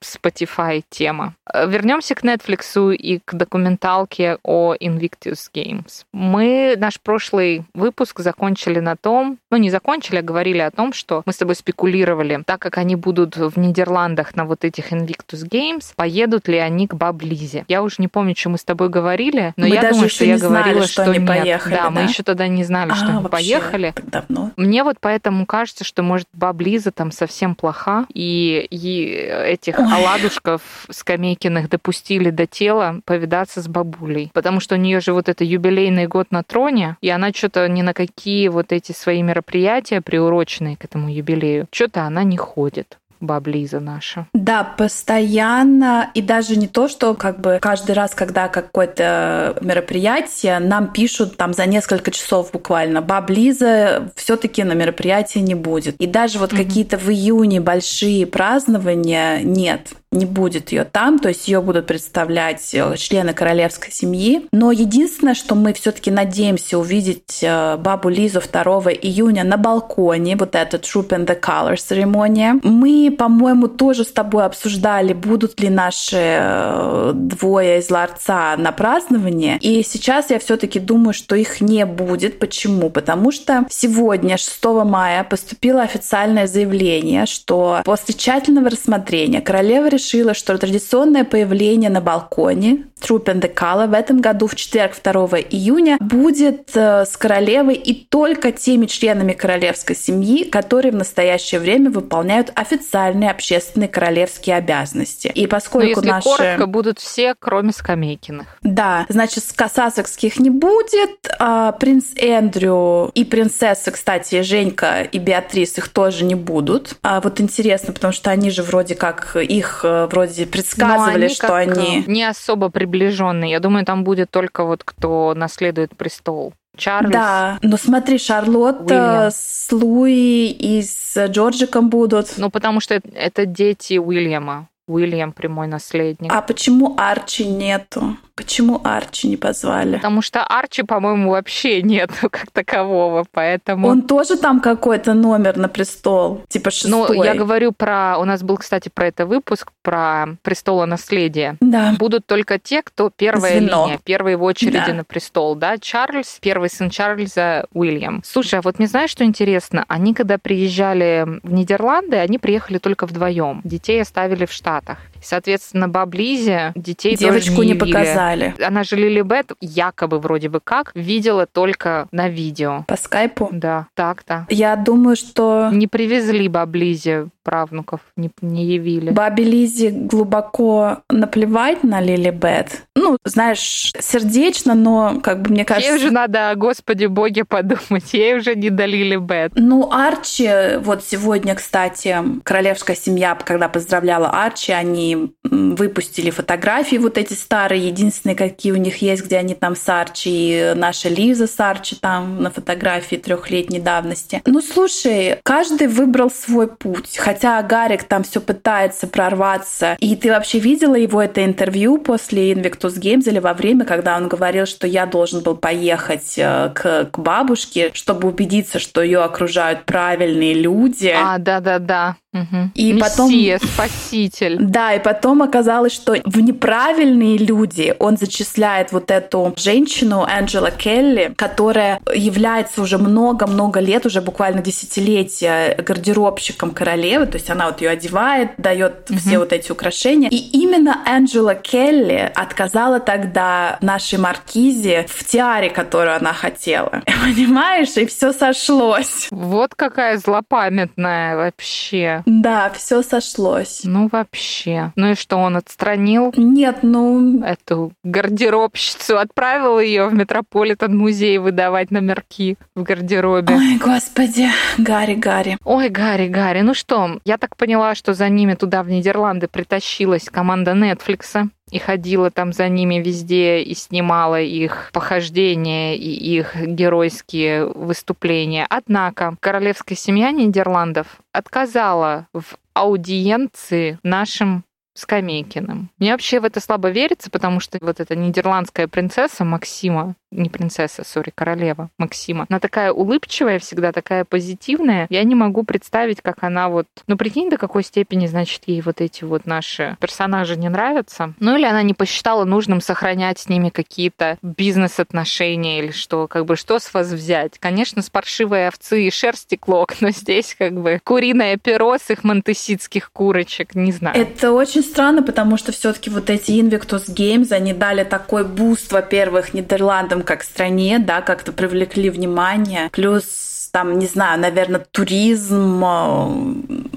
Spotify 0.00 0.82
тема. 0.88 1.34
Вернемся 1.52 2.14
к 2.14 2.22
Netflix 2.22 2.94
и 2.94 3.20
к 3.24 3.34
документалке 3.34 4.38
о 4.42 4.74
Invictus 4.74 5.48
Games. 5.52 6.04
Мы 6.12 6.74
наш 6.76 7.00
прошлый 7.00 7.64
выпуск 7.74 8.20
закончили 8.20 8.80
на 8.80 8.96
том, 8.96 9.38
ну 9.50 9.56
не 9.56 9.70
закончили, 9.70 10.16
а 10.16 10.22
говорили 10.22 10.58
о 10.58 10.70
том, 10.70 10.92
что 10.92 11.22
мы 11.24 11.32
с 11.32 11.36
тобой 11.36 11.54
спекулировали, 11.54 12.42
так 12.44 12.60
как 12.60 12.78
они 12.78 12.96
будут 12.96 13.36
в 13.36 13.58
Нидерландах 13.58 14.36
на 14.36 14.44
вот 14.44 14.64
этих 14.64 14.92
Invictus 14.92 15.48
Games, 15.48 15.92
поедут 15.96 16.48
ли 16.48 16.58
они 16.58 16.86
к 16.86 16.94
Баблизе. 16.94 17.64
Я 17.68 17.82
уже 17.82 17.96
не 17.98 18.08
помню, 18.08 18.34
что 18.36 18.50
мы 18.50 18.58
с 18.58 18.64
тобой 18.64 18.88
говорили, 18.88 19.52
но 19.56 19.69
мы 19.70 19.76
я 19.76 19.82
даже 19.82 19.94
думаю, 19.94 20.10
что 20.10 20.24
я 20.24 20.38
говорила, 20.38 20.62
знали, 20.62 20.86
что, 20.86 20.92
что 20.92 21.02
они 21.04 21.18
нет. 21.18 21.26
поехали. 21.26 21.74
Да, 21.74 21.82
да, 21.82 21.90
мы 21.90 22.02
еще 22.02 22.22
тогда 22.22 22.48
не 22.48 22.64
знали, 22.64 22.92
что 22.92 23.06
а, 23.06 23.18
они 23.18 23.28
поехали. 23.28 23.94
давно. 24.02 24.50
Мне 24.56 24.84
вот 24.84 24.96
поэтому 25.00 25.46
кажется, 25.46 25.84
что, 25.84 26.02
может, 26.02 26.26
Баблиза 26.32 26.90
там 26.90 27.10
совсем 27.12 27.54
плоха, 27.54 28.06
и, 28.12 28.66
и 28.70 29.04
этих 29.04 29.78
Ой. 29.78 29.86
оладушков 29.92 30.62
Скамейкиных 30.90 31.68
допустили 31.68 32.30
до 32.30 32.46
тела 32.46 33.00
повидаться 33.04 33.62
с 33.62 33.68
бабулей. 33.68 34.30
Потому 34.34 34.60
что 34.60 34.74
у 34.74 34.78
нее 34.78 35.00
же 35.00 35.12
вот 35.12 35.28
это 35.28 35.44
юбилейный 35.44 36.06
год 36.06 36.28
на 36.30 36.42
троне, 36.42 36.96
и 37.00 37.08
она 37.08 37.32
что-то 37.32 37.68
ни 37.68 37.82
на 37.82 37.94
какие 37.94 38.48
вот 38.48 38.72
эти 38.72 38.92
свои 38.92 39.22
мероприятия, 39.22 40.00
приуроченные 40.00 40.76
к 40.76 40.84
этому 40.84 41.10
юбилею, 41.10 41.66
что-то 41.70 42.02
она 42.02 42.24
не 42.24 42.36
ходит 42.36 42.98
баблиза 43.20 43.80
наша. 43.80 44.26
Да, 44.34 44.64
постоянно. 44.64 46.10
И 46.14 46.22
даже 46.22 46.56
не 46.56 46.68
то, 46.68 46.88
что 46.88 47.14
как 47.14 47.40
бы 47.40 47.58
каждый 47.60 47.92
раз, 47.92 48.14
когда 48.14 48.48
какое-то 48.48 49.56
мероприятие, 49.60 50.58
нам 50.58 50.92
пишут 50.92 51.36
там 51.36 51.52
за 51.52 51.66
несколько 51.66 52.10
часов 52.10 52.50
буквально, 52.52 53.02
баблиза 53.02 54.10
все 54.16 54.36
таки 54.36 54.64
на 54.64 54.72
мероприятии 54.72 55.40
не 55.40 55.54
будет. 55.54 55.96
И 55.96 56.06
даже 56.06 56.38
вот 56.38 56.52
угу. 56.52 56.62
какие-то 56.62 56.98
в 56.98 57.08
июне 57.10 57.60
большие 57.60 58.26
празднования 58.26 59.40
нет 59.40 59.88
не 60.12 60.26
будет 60.26 60.72
ее 60.72 60.84
там, 60.84 61.18
то 61.18 61.28
есть 61.28 61.46
ее 61.46 61.60
будут 61.60 61.86
представлять 61.86 62.74
э, 62.74 62.96
члены 62.96 63.32
королевской 63.32 63.92
семьи. 63.92 64.46
Но 64.50 64.72
единственное, 64.72 65.34
что 65.34 65.54
мы 65.54 65.72
все-таки 65.72 66.10
надеемся 66.10 66.78
увидеть 66.78 67.38
э, 67.42 67.76
бабу 67.76 68.08
Лизу 68.08 68.40
2 68.40 68.62
июня 68.92 69.44
на 69.44 69.56
балконе, 69.56 70.36
вот 70.36 70.56
эта 70.56 70.78
Troop 70.78 71.08
and 71.10 71.26
the 71.26 71.40
Color 71.40 71.76
церемония. 71.76 72.58
Мы, 72.64 73.14
по-моему, 73.16 73.68
тоже 73.68 74.04
с 74.04 74.12
тобой 74.12 74.44
обсуждали, 74.44 75.12
будут 75.12 75.60
ли 75.60 75.68
наши 75.68 76.16
э, 76.16 77.12
двое 77.14 77.78
из 77.78 77.88
ларца 77.88 78.56
на 78.56 78.72
празднование. 78.72 79.58
И 79.58 79.84
сейчас 79.84 80.30
я 80.30 80.40
все-таки 80.40 80.80
думаю, 80.80 81.14
что 81.14 81.36
их 81.36 81.60
не 81.60 81.86
будет. 81.86 82.40
Почему? 82.40 82.90
Потому 82.90 83.30
что 83.30 83.64
сегодня, 83.70 84.36
6 84.36 84.64
мая, 84.84 85.22
поступило 85.22 85.82
официальное 85.82 86.48
заявление, 86.48 87.26
что 87.26 87.82
после 87.84 88.14
тщательного 88.14 88.70
рассмотрения 88.70 89.40
королева 89.40 89.88
решила, 90.00 90.34
что 90.34 90.56
традиционное 90.56 91.24
появление 91.24 91.90
на 91.90 92.00
балконе 92.00 92.86
Troop 93.00 93.24
and 93.24 93.40
the 93.40 93.52
Color 93.52 93.88
в 93.88 93.94
этом 93.94 94.20
году 94.20 94.46
в 94.46 94.54
четверг 94.54 94.94
2 95.02 95.12
июня 95.50 95.96
будет 96.00 96.70
э, 96.74 97.04
с 97.04 97.16
королевой 97.16 97.74
и 97.74 97.94
только 98.04 98.52
теми 98.52 98.86
членами 98.86 99.32
королевской 99.32 99.96
семьи, 99.96 100.44
которые 100.44 100.92
в 100.92 100.96
настоящее 100.96 101.60
время 101.60 101.90
выполняют 101.90 102.52
официальные 102.54 103.30
общественные 103.30 103.88
королевские 103.88 104.56
обязанности. 104.56 105.30
И 105.34 105.46
поскольку 105.46 105.86
Но 105.86 105.90
если 105.90 106.08
наши... 106.08 106.28
коротко, 106.28 106.66
будут 106.66 106.98
все, 106.98 107.34
кроме 107.38 107.72
Скамейкиных. 107.72 108.58
Да, 108.62 109.06
значит, 109.08 109.44
сасекских 109.44 110.38
не 110.38 110.50
будет. 110.50 111.10
А 111.38 111.72
принц 111.72 112.06
Эндрю 112.16 113.10
и 113.14 113.24
принцессы, 113.24 113.90
кстати, 113.90 114.42
Женька 114.42 115.02
и 115.02 115.18
Беатрис 115.18 115.78
их 115.78 115.88
тоже 115.88 116.24
не 116.24 116.34
будут. 116.34 116.96
А 117.02 117.20
вот 117.20 117.40
интересно, 117.40 117.92
потому 117.92 118.12
что 118.12 118.30
они 118.30 118.50
же 118.50 118.62
вроде 118.62 118.94
как 118.94 119.36
их 119.36 119.84
вроде 120.10 120.46
предсказывали, 120.46 121.26
они 121.26 121.34
что 121.34 121.54
они... 121.54 122.04
Не 122.06 122.24
особо 122.24 122.70
приближенные. 122.70 123.50
Я 123.50 123.60
думаю, 123.60 123.84
там 123.84 124.04
будет 124.04 124.30
только 124.30 124.64
вот 124.64 124.82
кто 124.84 125.34
наследует 125.34 125.96
престол. 125.96 126.54
Чарльз. 126.76 127.12
Да, 127.12 127.58
но 127.62 127.76
смотри, 127.76 128.18
Шарлотта 128.18 128.94
Уильям. 128.94 129.30
с 129.30 129.72
Луи 129.72 130.50
и 130.50 130.82
с 130.82 131.26
Джорджиком 131.26 131.90
будут. 131.90 132.34
Ну, 132.38 132.48
потому 132.50 132.80
что 132.80 133.00
это 133.14 133.44
дети 133.44 133.98
Уильяма. 133.98 134.68
Уильям 134.90 135.32
прямой 135.32 135.66
наследник. 135.66 136.32
А 136.32 136.42
почему 136.42 136.94
Арчи 136.98 137.46
нету? 137.46 138.16
Почему 138.34 138.80
Арчи 138.84 139.28
не 139.28 139.36
позвали? 139.36 139.96
Потому 139.96 140.22
что 140.22 140.42
Арчи, 140.42 140.82
по-моему, 140.82 141.30
вообще 141.30 141.82
нет 141.82 142.10
как 142.20 142.46
такового, 142.52 143.26
поэтому... 143.30 143.88
Он 143.88 144.02
тоже 144.02 144.38
там 144.38 144.60
какой-то 144.60 145.12
номер 145.12 145.58
на 145.58 145.68
престол, 145.68 146.42
типа 146.48 146.70
шестой. 146.70 147.16
Ну, 147.16 147.22
я 147.22 147.34
говорю 147.34 147.72
про... 147.72 148.16
У 148.18 148.24
нас 148.24 148.42
был, 148.42 148.56
кстати, 148.56 148.88
про 148.88 149.08
это 149.08 149.26
выпуск, 149.26 149.70
про 149.82 150.36
престола 150.42 150.86
наследия. 150.86 151.56
Да. 151.60 151.94
Будут 151.98 152.26
только 152.26 152.58
те, 152.58 152.82
кто 152.82 153.10
первая 153.14 153.58
Звено. 153.58 153.86
линия, 153.86 154.00
первые 154.02 154.36
в 154.38 154.42
очереди 154.42 154.82
Да. 154.86 154.94
на 154.94 155.04
престол, 155.04 155.54
да? 155.54 155.76
Чарльз, 155.78 156.38
первый 156.40 156.70
сын 156.70 156.88
Чарльза, 156.88 157.66
Уильям. 157.74 158.22
Слушай, 158.24 158.60
а 158.60 158.62
вот 158.62 158.78
мне 158.78 158.88
знаешь, 158.88 159.10
что 159.10 159.24
интересно? 159.24 159.84
Они, 159.88 160.14
когда 160.14 160.38
приезжали 160.38 161.26
в 161.42 161.52
Нидерланды, 161.52 162.16
они 162.16 162.38
приехали 162.38 162.78
только 162.78 163.04
вдвоем. 163.06 163.60
Детей 163.64 164.00
оставили 164.00 164.46
в 164.46 164.52
Штатах. 164.80 165.09
Соответственно, 165.22 165.88
баб 165.88 166.14
Лизе 166.14 166.72
детей 166.74 167.16
Девочку 167.16 167.56
тоже 167.56 167.66
не 167.68 167.72
не 167.72 167.78
показали. 167.78 168.54
Она 168.64 168.84
же 168.84 168.96
Лили 168.96 169.22
Бет 169.22 169.52
якобы 169.60 170.18
вроде 170.18 170.48
бы 170.48 170.60
как 170.62 170.92
видела 170.94 171.46
только 171.46 172.08
на 172.12 172.28
видео. 172.28 172.84
По 172.86 172.96
скайпу. 172.96 173.48
Да, 173.52 173.86
так-то. 173.94 174.46
Я 174.48 174.76
думаю, 174.76 175.16
что 175.16 175.70
Не 175.72 175.86
привезли 175.86 176.48
баблизе 176.48 177.28
правнуков, 177.42 178.00
не, 178.16 178.30
не 178.42 178.64
явили. 178.64 179.10
Бабе 179.10 179.44
Лизе 179.44 179.90
глубоко 179.90 180.98
наплевать 181.08 181.82
на 181.82 182.00
Лили 182.00 182.30
Бет. 182.30 182.82
Ну, 182.94 183.16
знаешь, 183.24 183.92
сердечно, 183.98 184.74
но, 184.74 185.20
как 185.20 185.42
бы, 185.42 185.50
мне 185.50 185.60
Ей 185.60 185.64
кажется... 185.64 185.94
уже 185.96 186.10
надо 186.10 186.50
о 186.50 186.54
Господе 186.54 187.08
Боге 187.08 187.44
подумать. 187.44 188.04
Ей 188.12 188.36
уже 188.36 188.54
не 188.54 188.70
дали 188.70 188.98
Лили 188.98 189.16
Бет. 189.16 189.52
Ну, 189.56 189.90
Арчи, 189.90 190.78
вот 190.80 191.02
сегодня, 191.04 191.54
кстати, 191.54 192.16
королевская 192.44 192.94
семья, 192.96 193.36
когда 193.44 193.68
поздравляла 193.68 194.28
Арчи, 194.28 194.72
они 194.72 195.09
выпустили 195.44 196.30
фотографии 196.30 196.96
вот 196.96 197.18
эти 197.18 197.34
старые, 197.34 197.86
единственные, 197.86 198.36
какие 198.36 198.72
у 198.72 198.76
них 198.76 199.02
есть, 199.02 199.24
где 199.24 199.38
они 199.38 199.54
там 199.54 199.76
с 199.76 199.88
Арчи, 199.88 200.30
и 200.30 200.72
наша 200.74 201.08
Лиза 201.08 201.46
с 201.46 201.58
Арчи 201.60 201.96
там 201.96 202.42
на 202.42 202.50
фотографии 202.50 203.16
трехлетней 203.16 203.80
давности. 203.80 204.42
Ну, 204.46 204.60
слушай, 204.60 205.38
каждый 205.42 205.88
выбрал 205.88 206.30
свой 206.30 206.66
путь, 206.68 207.16
хотя 207.18 207.62
Гарик 207.62 208.04
там 208.04 208.22
все 208.22 208.40
пытается 208.40 209.06
прорваться. 209.06 209.96
И 210.00 210.16
ты 210.16 210.30
вообще 210.30 210.58
видела 210.58 210.94
его 210.94 211.22
это 211.22 211.44
интервью 211.44 211.98
после 211.98 212.52
Invictus 212.52 212.98
Games 212.98 213.28
или 213.28 213.38
во 213.38 213.54
время, 213.54 213.84
когда 213.84 214.16
он 214.16 214.28
говорил, 214.28 214.66
что 214.66 214.86
я 214.86 215.06
должен 215.06 215.42
был 215.42 215.56
поехать 215.56 216.34
э, 216.36 216.70
к, 216.74 217.10
к 217.10 217.18
бабушке, 217.18 217.90
чтобы 217.92 218.28
убедиться, 218.28 218.78
что 218.78 219.02
ее 219.02 219.20
окружают 219.20 219.84
правильные 219.84 220.54
люди. 220.54 221.14
А, 221.14 221.38
да-да-да. 221.38 222.16
Мгм. 222.32 222.70
И 222.76 222.94
потом- 222.94 223.28
Мессия, 223.30 223.58
спаситель. 223.58 224.56
Да, 224.60 224.94
и 224.94 225.00
потом 225.02 225.42
оказалось, 225.42 225.92
что 225.92 226.14
в 226.24 226.40
неправильные 226.40 227.36
люди 227.38 227.94
он 227.98 228.16
зачисляет 228.16 228.92
вот 228.92 229.10
эту 229.10 229.52
женщину 229.56 230.22
Анджела 230.22 230.70
Келли, 230.70 231.34
которая 231.36 231.98
является 232.14 232.82
уже 232.82 232.98
много-много 232.98 233.80
лет, 233.80 234.06
уже 234.06 234.20
буквально 234.20 234.62
десятилетия 234.62 235.74
гардеробщиком 235.82 236.70
королевы, 236.70 237.26
то 237.26 237.36
есть 237.36 237.50
она 237.50 237.66
вот 237.66 237.80
ее 237.80 237.90
одевает, 237.90 238.50
дает 238.58 239.08
все 239.18 239.38
вот 239.38 239.52
эти 239.52 239.72
украшения. 239.72 240.28
И 240.30 240.36
именно 240.36 241.02
Анджела 241.06 241.56
Келли 241.56 242.30
отказала 242.34 243.00
тогда 243.00 243.78
нашей 243.80 244.18
маркизе 244.20 245.06
в 245.08 245.24
тиаре, 245.24 245.68
которую 245.70 246.16
она 246.16 246.32
хотела. 246.32 247.02
Понимаешь? 247.24 247.96
И 247.96 248.06
все 248.06 248.32
сошлось. 248.32 249.26
Вот 249.32 249.74
какая 249.74 250.16
злопамятная 250.18 251.36
вообще. 251.36 252.19
Да, 252.26 252.70
все 252.70 253.02
сошлось. 253.02 253.82
Ну, 253.84 254.08
вообще. 254.10 254.92
Ну 254.96 255.12
и 255.12 255.14
что, 255.14 255.36
он 255.36 255.56
отстранил 255.56 256.32
Нет, 256.36 256.78
ну, 256.82 257.42
эту 257.42 257.92
гардеробщицу, 258.04 259.18
отправил 259.18 259.80
ее 259.80 260.06
в 260.06 260.14
Метрополитен 260.14 260.96
музей 260.96 261.38
выдавать 261.38 261.90
номерки 261.90 262.56
в 262.74 262.82
гардеробе. 262.82 263.54
Ой, 263.54 263.78
господи, 263.78 264.48
Гарри, 264.78 265.14
Гарри. 265.14 265.58
Ой, 265.64 265.88
Гарри, 265.88 266.28
Гарри, 266.28 266.60
ну 266.60 266.74
что, 266.74 267.20
я 267.24 267.38
так 267.38 267.56
поняла, 267.56 267.94
что 267.94 268.14
за 268.14 268.28
ними 268.28 268.54
туда, 268.54 268.82
в 268.82 268.88
Нидерланды, 268.88 269.48
притащилась 269.48 270.24
команда 270.24 270.74
Нетфликса 270.74 271.48
и 271.70 271.78
ходила 271.78 272.30
там 272.30 272.52
за 272.52 272.68
ними 272.68 272.96
везде 272.96 273.62
и 273.62 273.74
снимала 273.74 274.40
их 274.40 274.90
похождения 274.92 275.96
и 275.96 276.10
их 276.10 276.56
геройские 276.56 277.66
выступления. 277.66 278.66
Однако 278.68 279.36
королевская 279.40 279.96
семья 279.96 280.30
Нидерландов 280.30 281.06
отказала 281.32 282.26
в 282.32 282.56
аудиенции 282.74 283.98
нашим 284.02 284.64
Скамейкиным. 284.94 285.90
Мне 285.98 286.12
вообще 286.12 286.40
в 286.40 286.44
это 286.44 286.60
слабо 286.60 286.90
верится, 286.90 287.30
потому 287.30 287.60
что 287.60 287.78
вот 287.80 288.00
эта 288.00 288.16
нидерландская 288.16 288.88
принцесса 288.88 289.44
Максима, 289.44 290.14
не 290.30 290.48
принцесса, 290.48 291.04
сори, 291.04 291.32
королева 291.34 291.90
Максима, 291.98 292.46
она 292.48 292.60
такая 292.60 292.92
улыбчивая, 292.92 293.58
всегда 293.58 293.92
такая 293.92 294.24
позитивная. 294.24 295.06
Я 295.10 295.24
не 295.24 295.34
могу 295.34 295.64
представить, 295.64 296.20
как 296.20 296.42
она 296.42 296.68
вот... 296.68 296.86
Ну, 297.06 297.16
прикинь, 297.16 297.50
до 297.50 297.56
какой 297.56 297.82
степени, 297.82 298.26
значит, 298.26 298.62
ей 298.66 298.80
вот 298.80 299.00
эти 299.00 299.24
вот 299.24 299.46
наши 299.46 299.96
персонажи 300.00 300.56
не 300.56 300.68
нравятся. 300.68 301.34
Ну, 301.40 301.56
или 301.56 301.64
она 301.64 301.82
не 301.82 301.94
посчитала 301.94 302.44
нужным 302.44 302.80
сохранять 302.80 303.38
с 303.38 303.48
ними 303.48 303.70
какие-то 303.70 304.38
бизнес-отношения 304.42 305.80
или 305.80 305.90
что, 305.90 306.26
как 306.28 306.46
бы, 306.46 306.56
что 306.56 306.78
с 306.78 306.92
вас 306.92 307.08
взять? 307.08 307.58
Конечно, 307.58 308.02
с 308.02 308.10
паршивой 308.10 308.68
овцы 308.68 309.06
и 309.06 309.10
шерсти 309.10 309.56
клок, 309.56 309.94
но 310.00 310.10
здесь 310.10 310.54
как 310.58 310.74
бы 310.74 311.00
куриное 311.04 311.56
перо 311.56 311.96
с 311.98 312.10
их 312.10 312.24
монтеситских 312.24 313.12
курочек, 313.12 313.74
не 313.74 313.92
знаю. 313.92 314.16
Это 314.16 314.52
очень 314.52 314.79
странно, 314.82 315.22
потому 315.22 315.56
что 315.56 315.72
все-таки 315.72 316.10
вот 316.10 316.30
эти 316.30 316.52
Invictus 316.52 317.08
Games, 317.08 317.52
они 317.52 317.72
дали 317.72 318.04
такой 318.04 318.44
boost, 318.44 318.92
во-первых, 318.92 319.54
Нидерландам 319.54 320.22
как 320.22 320.42
стране, 320.42 320.98
да, 320.98 321.20
как-то 321.20 321.52
привлекли 321.52 322.10
внимание. 322.10 322.88
Плюс 322.92 323.59
там, 323.72 323.98
не 323.98 324.06
знаю, 324.06 324.40
наверное, 324.40 324.80
туризм. 324.90 325.84
э, 325.84 326.28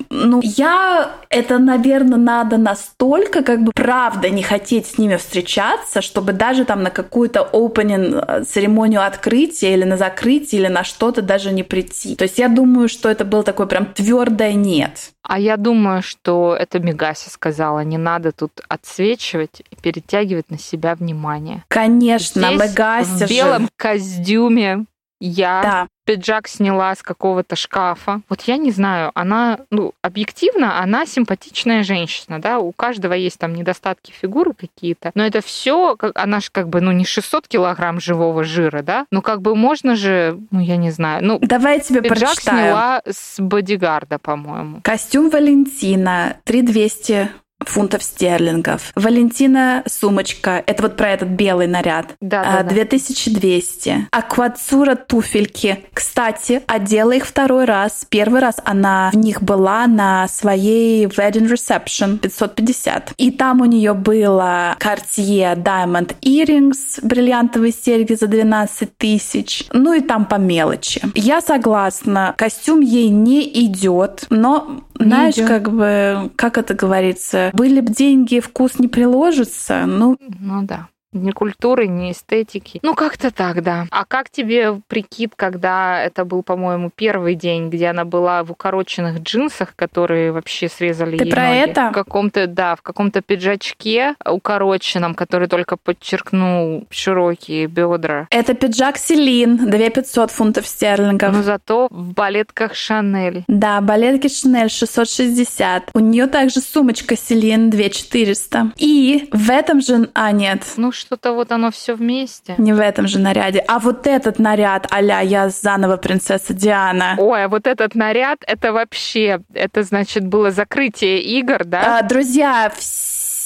Ну, 0.10 0.42
я... 0.44 1.12
Это, 1.30 1.58
наверное, 1.58 2.20
надо 2.20 2.58
настолько, 2.58 3.44
как 3.44 3.64
бы, 3.64 3.72
правда 3.74 4.30
не 4.30 4.44
хотеть 4.44 4.86
с 4.86 4.98
ними 5.00 5.16
встречаться, 5.16 6.02
чтобы 6.02 6.34
даже 6.34 6.66
там 6.66 6.84
на 6.84 6.92
какую-то 6.92 7.50
opening 7.52 8.44
церемонию 8.46 9.04
открытия 9.06 9.74
или 9.74 9.84
на 9.84 9.98
закрытие, 9.98 10.62
или 10.62 10.68
на 10.68 10.84
что-то 10.84 11.22
даже 11.24 11.52
не 11.52 11.64
прийти. 11.64 12.16
То 12.16 12.24
есть 12.26 12.38
я 12.38 12.48
думаю, 12.50 12.88
что 12.90 13.10
это 13.10 13.26
было 13.26 13.44
такое 13.44 13.66
прям 13.66 13.86
твердое 13.88 14.54
нет. 14.54 15.12
А 15.24 15.40
я 15.40 15.58
думаю, 15.58 16.04
что 16.04 16.56
это 16.60 16.80
Мегаси 16.80 17.30
сказала, 17.30 17.80
не 17.84 17.98
надо 17.98 18.32
тут 18.32 18.52
отсвечивать 18.68 19.62
и 19.72 19.76
перетягивать 19.82 20.52
на 20.52 20.60
себя 20.60 20.96
внимание. 20.96 21.64
Конечно, 21.70 22.42
Здесь 22.50 22.62
Мегаси 22.72 23.10
в 23.10 23.20
же. 23.20 23.28
белом 23.28 23.70
костюме 23.78 24.86
я 25.28 25.62
Да. 25.64 25.88
пиджак 26.06 26.48
сняла 26.48 26.94
с 26.96 27.02
какого-то 27.02 27.56
шкафа. 27.56 28.22
Вот 28.30 28.42
я 28.42 28.58
не 28.58 28.72
знаю, 28.72 29.12
она, 29.16 29.60
ну, 29.70 29.94
объективно, 30.02 30.80
она 30.82 31.06
симпатичная 31.06 31.84
женщина, 31.84 32.40
да, 32.42 32.60
у 32.60 32.72
каждого 32.74 33.14
есть 33.14 33.40
там 33.40 33.54
недостатки 33.56 34.12
фигуры 34.12 34.54
какие-то, 34.54 35.12
но 35.16 35.26
это 35.26 35.42
все, 35.42 35.98
она 36.16 36.40
же 36.42 36.50
как 36.52 36.68
бы, 36.70 36.82
ну, 36.82 36.92
не 36.92 37.06
600 37.06 37.48
килограмм 37.48 38.00
живого 38.02 38.44
жира, 38.44 38.82
да, 38.82 39.06
ну, 39.12 39.22
как 39.22 39.42
бы 39.42 39.56
можно 39.56 39.96
же, 39.96 40.40
ну, 40.52 40.60
я 40.60 40.76
не 40.78 40.92
знаю, 40.92 41.24
ну, 41.24 41.40
Давай 41.42 41.76
я 41.76 41.80
тебе 41.80 42.02
пиджак 42.02 42.32
прочитаю. 42.34 42.58
сняла 42.60 43.02
с 43.10 43.40
бодигарда, 43.40 44.20
по-моему. 44.20 44.82
Костюм 44.84 45.30
Валентина 45.30 46.38
3200 46.44 47.30
фунтов 47.66 48.04
стерлингов. 48.04 48.92
Валентина 48.96 49.84
сумочка. 49.88 50.64
Это 50.66 50.84
вот 50.84 50.98
про 50.98 51.10
этот 51.12 51.30
белый 51.30 51.68
наряд. 51.68 52.16
Да, 52.22 52.42
А, 52.42 52.64
да, 52.64 52.70
да. 52.70 52.76
2200. 52.76 54.08
Аквацура 54.12 54.96
туфельки. 54.96 55.86
Кстати, 55.94 56.62
одела 56.68 57.12
их 57.12 57.26
второй 57.26 57.66
раз. 57.66 58.06
Первый 58.10 58.42
раз 58.42 58.58
она 58.64 59.10
в 59.14 59.18
них 59.18 59.42
была 59.42 59.88
на 59.88 60.28
своей 60.28 61.06
wedding 61.06 61.50
reception 61.52 62.18
550. 62.18 63.14
И 63.18 63.32
там 63.32 63.62
у 63.62 63.66
нее 63.66 63.94
было 63.94 64.76
Cartier 64.80 65.56
Diamond 65.56 66.16
Earrings, 66.22 67.00
бриллиантовые 67.02 67.74
серьги 67.74 68.14
за 68.14 68.28
12 68.28 68.98
тысяч. 68.98 69.66
Ну 69.72 69.94
и 69.94 70.02
там 70.02 70.26
по 70.26 70.36
мелочи. 70.36 71.02
Я 71.16 71.42
согласна, 71.42 72.34
костюм 72.38 72.82
ей 72.82 73.10
не 73.10 73.44
идет, 73.66 74.26
но 74.30 74.82
знаешь, 75.00 75.36
идёт. 75.36 75.48
как 75.48 75.72
бы, 75.72 76.32
как 76.36 76.58
это 76.58 76.74
говорится, 76.74 77.50
были 77.54 77.82
бы 77.82 77.92
деньги, 77.92 78.40
вкус 78.40 78.80
не 78.80 78.88
приложится. 78.88 79.86
Ну, 79.86 80.18
Ну 80.40 80.64
да. 80.64 80.88
Ни 81.14 81.32
культуры, 81.32 81.88
ни 81.88 82.12
эстетики. 82.12 82.80
Ну, 82.84 82.96
как-то 82.96 83.32
так, 83.32 83.62
да. 83.64 83.86
А 83.92 84.06
как 84.06 84.30
тебе 84.30 84.82
прикид, 84.88 85.34
когда 85.36 86.02
это 86.04 86.26
был, 86.26 86.44
по-моему, 86.44 86.92
первый 86.94 87.36
день, 87.36 87.70
где 87.70 87.88
она 87.88 88.06
была 88.06 88.44
в 88.44 88.52
укороченных 88.52 89.20
джинсах, 89.22 89.76
которые 89.76 90.32
вообще 90.32 90.68
срезали 90.70 91.18
Ты 91.18 91.26
ей 91.26 91.32
про 91.32 91.48
ноги? 91.48 91.58
это? 91.58 91.90
В 91.90 91.94
каком-то, 91.94 92.48
да, 92.48 92.76
в 92.76 92.82
каком-то 92.82 93.22
пиджачке 93.22 94.16
укороченном, 94.26 95.16
который 95.16 95.48
только 95.48 95.78
подчеркнул 95.78 96.86
широкие 96.90 97.68
бедра. 97.68 98.28
Это 98.30 98.54
пиджак 98.54 98.98
Селин, 98.98 99.70
2500 99.70 100.32
фунтов 100.32 100.68
стерлингов. 100.68 101.34
Но 101.34 101.44
зато 101.44 101.88
в 101.90 102.14
балетках 102.14 102.76
Шанель. 102.76 103.44
Да, 103.48 103.82
балетки 103.82 104.28
Шанель 104.28 104.70
660. 104.70 105.92
У 105.94 106.00
нее 106.00 106.28
также 106.28 106.62
сумочка 106.62 107.16
Селин 107.18 107.70
2400. 107.70 108.72
И 108.78 109.30
в 109.32 109.50
этом 109.50 109.82
же... 109.82 110.10
А, 110.14 110.32
нет. 110.32 110.64
Ну, 110.78 110.92
что-то 111.06 111.34
вот 111.34 111.52
оно 111.52 111.72
все 111.72 111.96
вместе. 111.96 112.56
Не 112.58 112.74
в 112.74 112.80
этом 112.80 113.08
же 113.08 113.20
наряде. 113.20 113.60
А 113.68 113.80
вот 113.80 114.08
этот 114.08 114.40
наряд 114.40 114.88
а 114.90 115.02
я 115.02 115.50
заново 115.50 115.98
принцесса 115.98 116.54
Диана. 116.54 117.16
Ой, 117.18 117.46
а 117.46 117.48
вот 117.48 117.68
этот 117.68 117.96
наряд, 117.96 118.40
это 118.48 118.72
вообще, 118.74 119.42
это 119.54 119.84
значит 119.84 120.26
было 120.26 120.52
закрытие 120.52 121.22
игр, 121.22 121.64
да? 121.66 122.00
А, 122.00 122.02
друзья, 122.04 122.72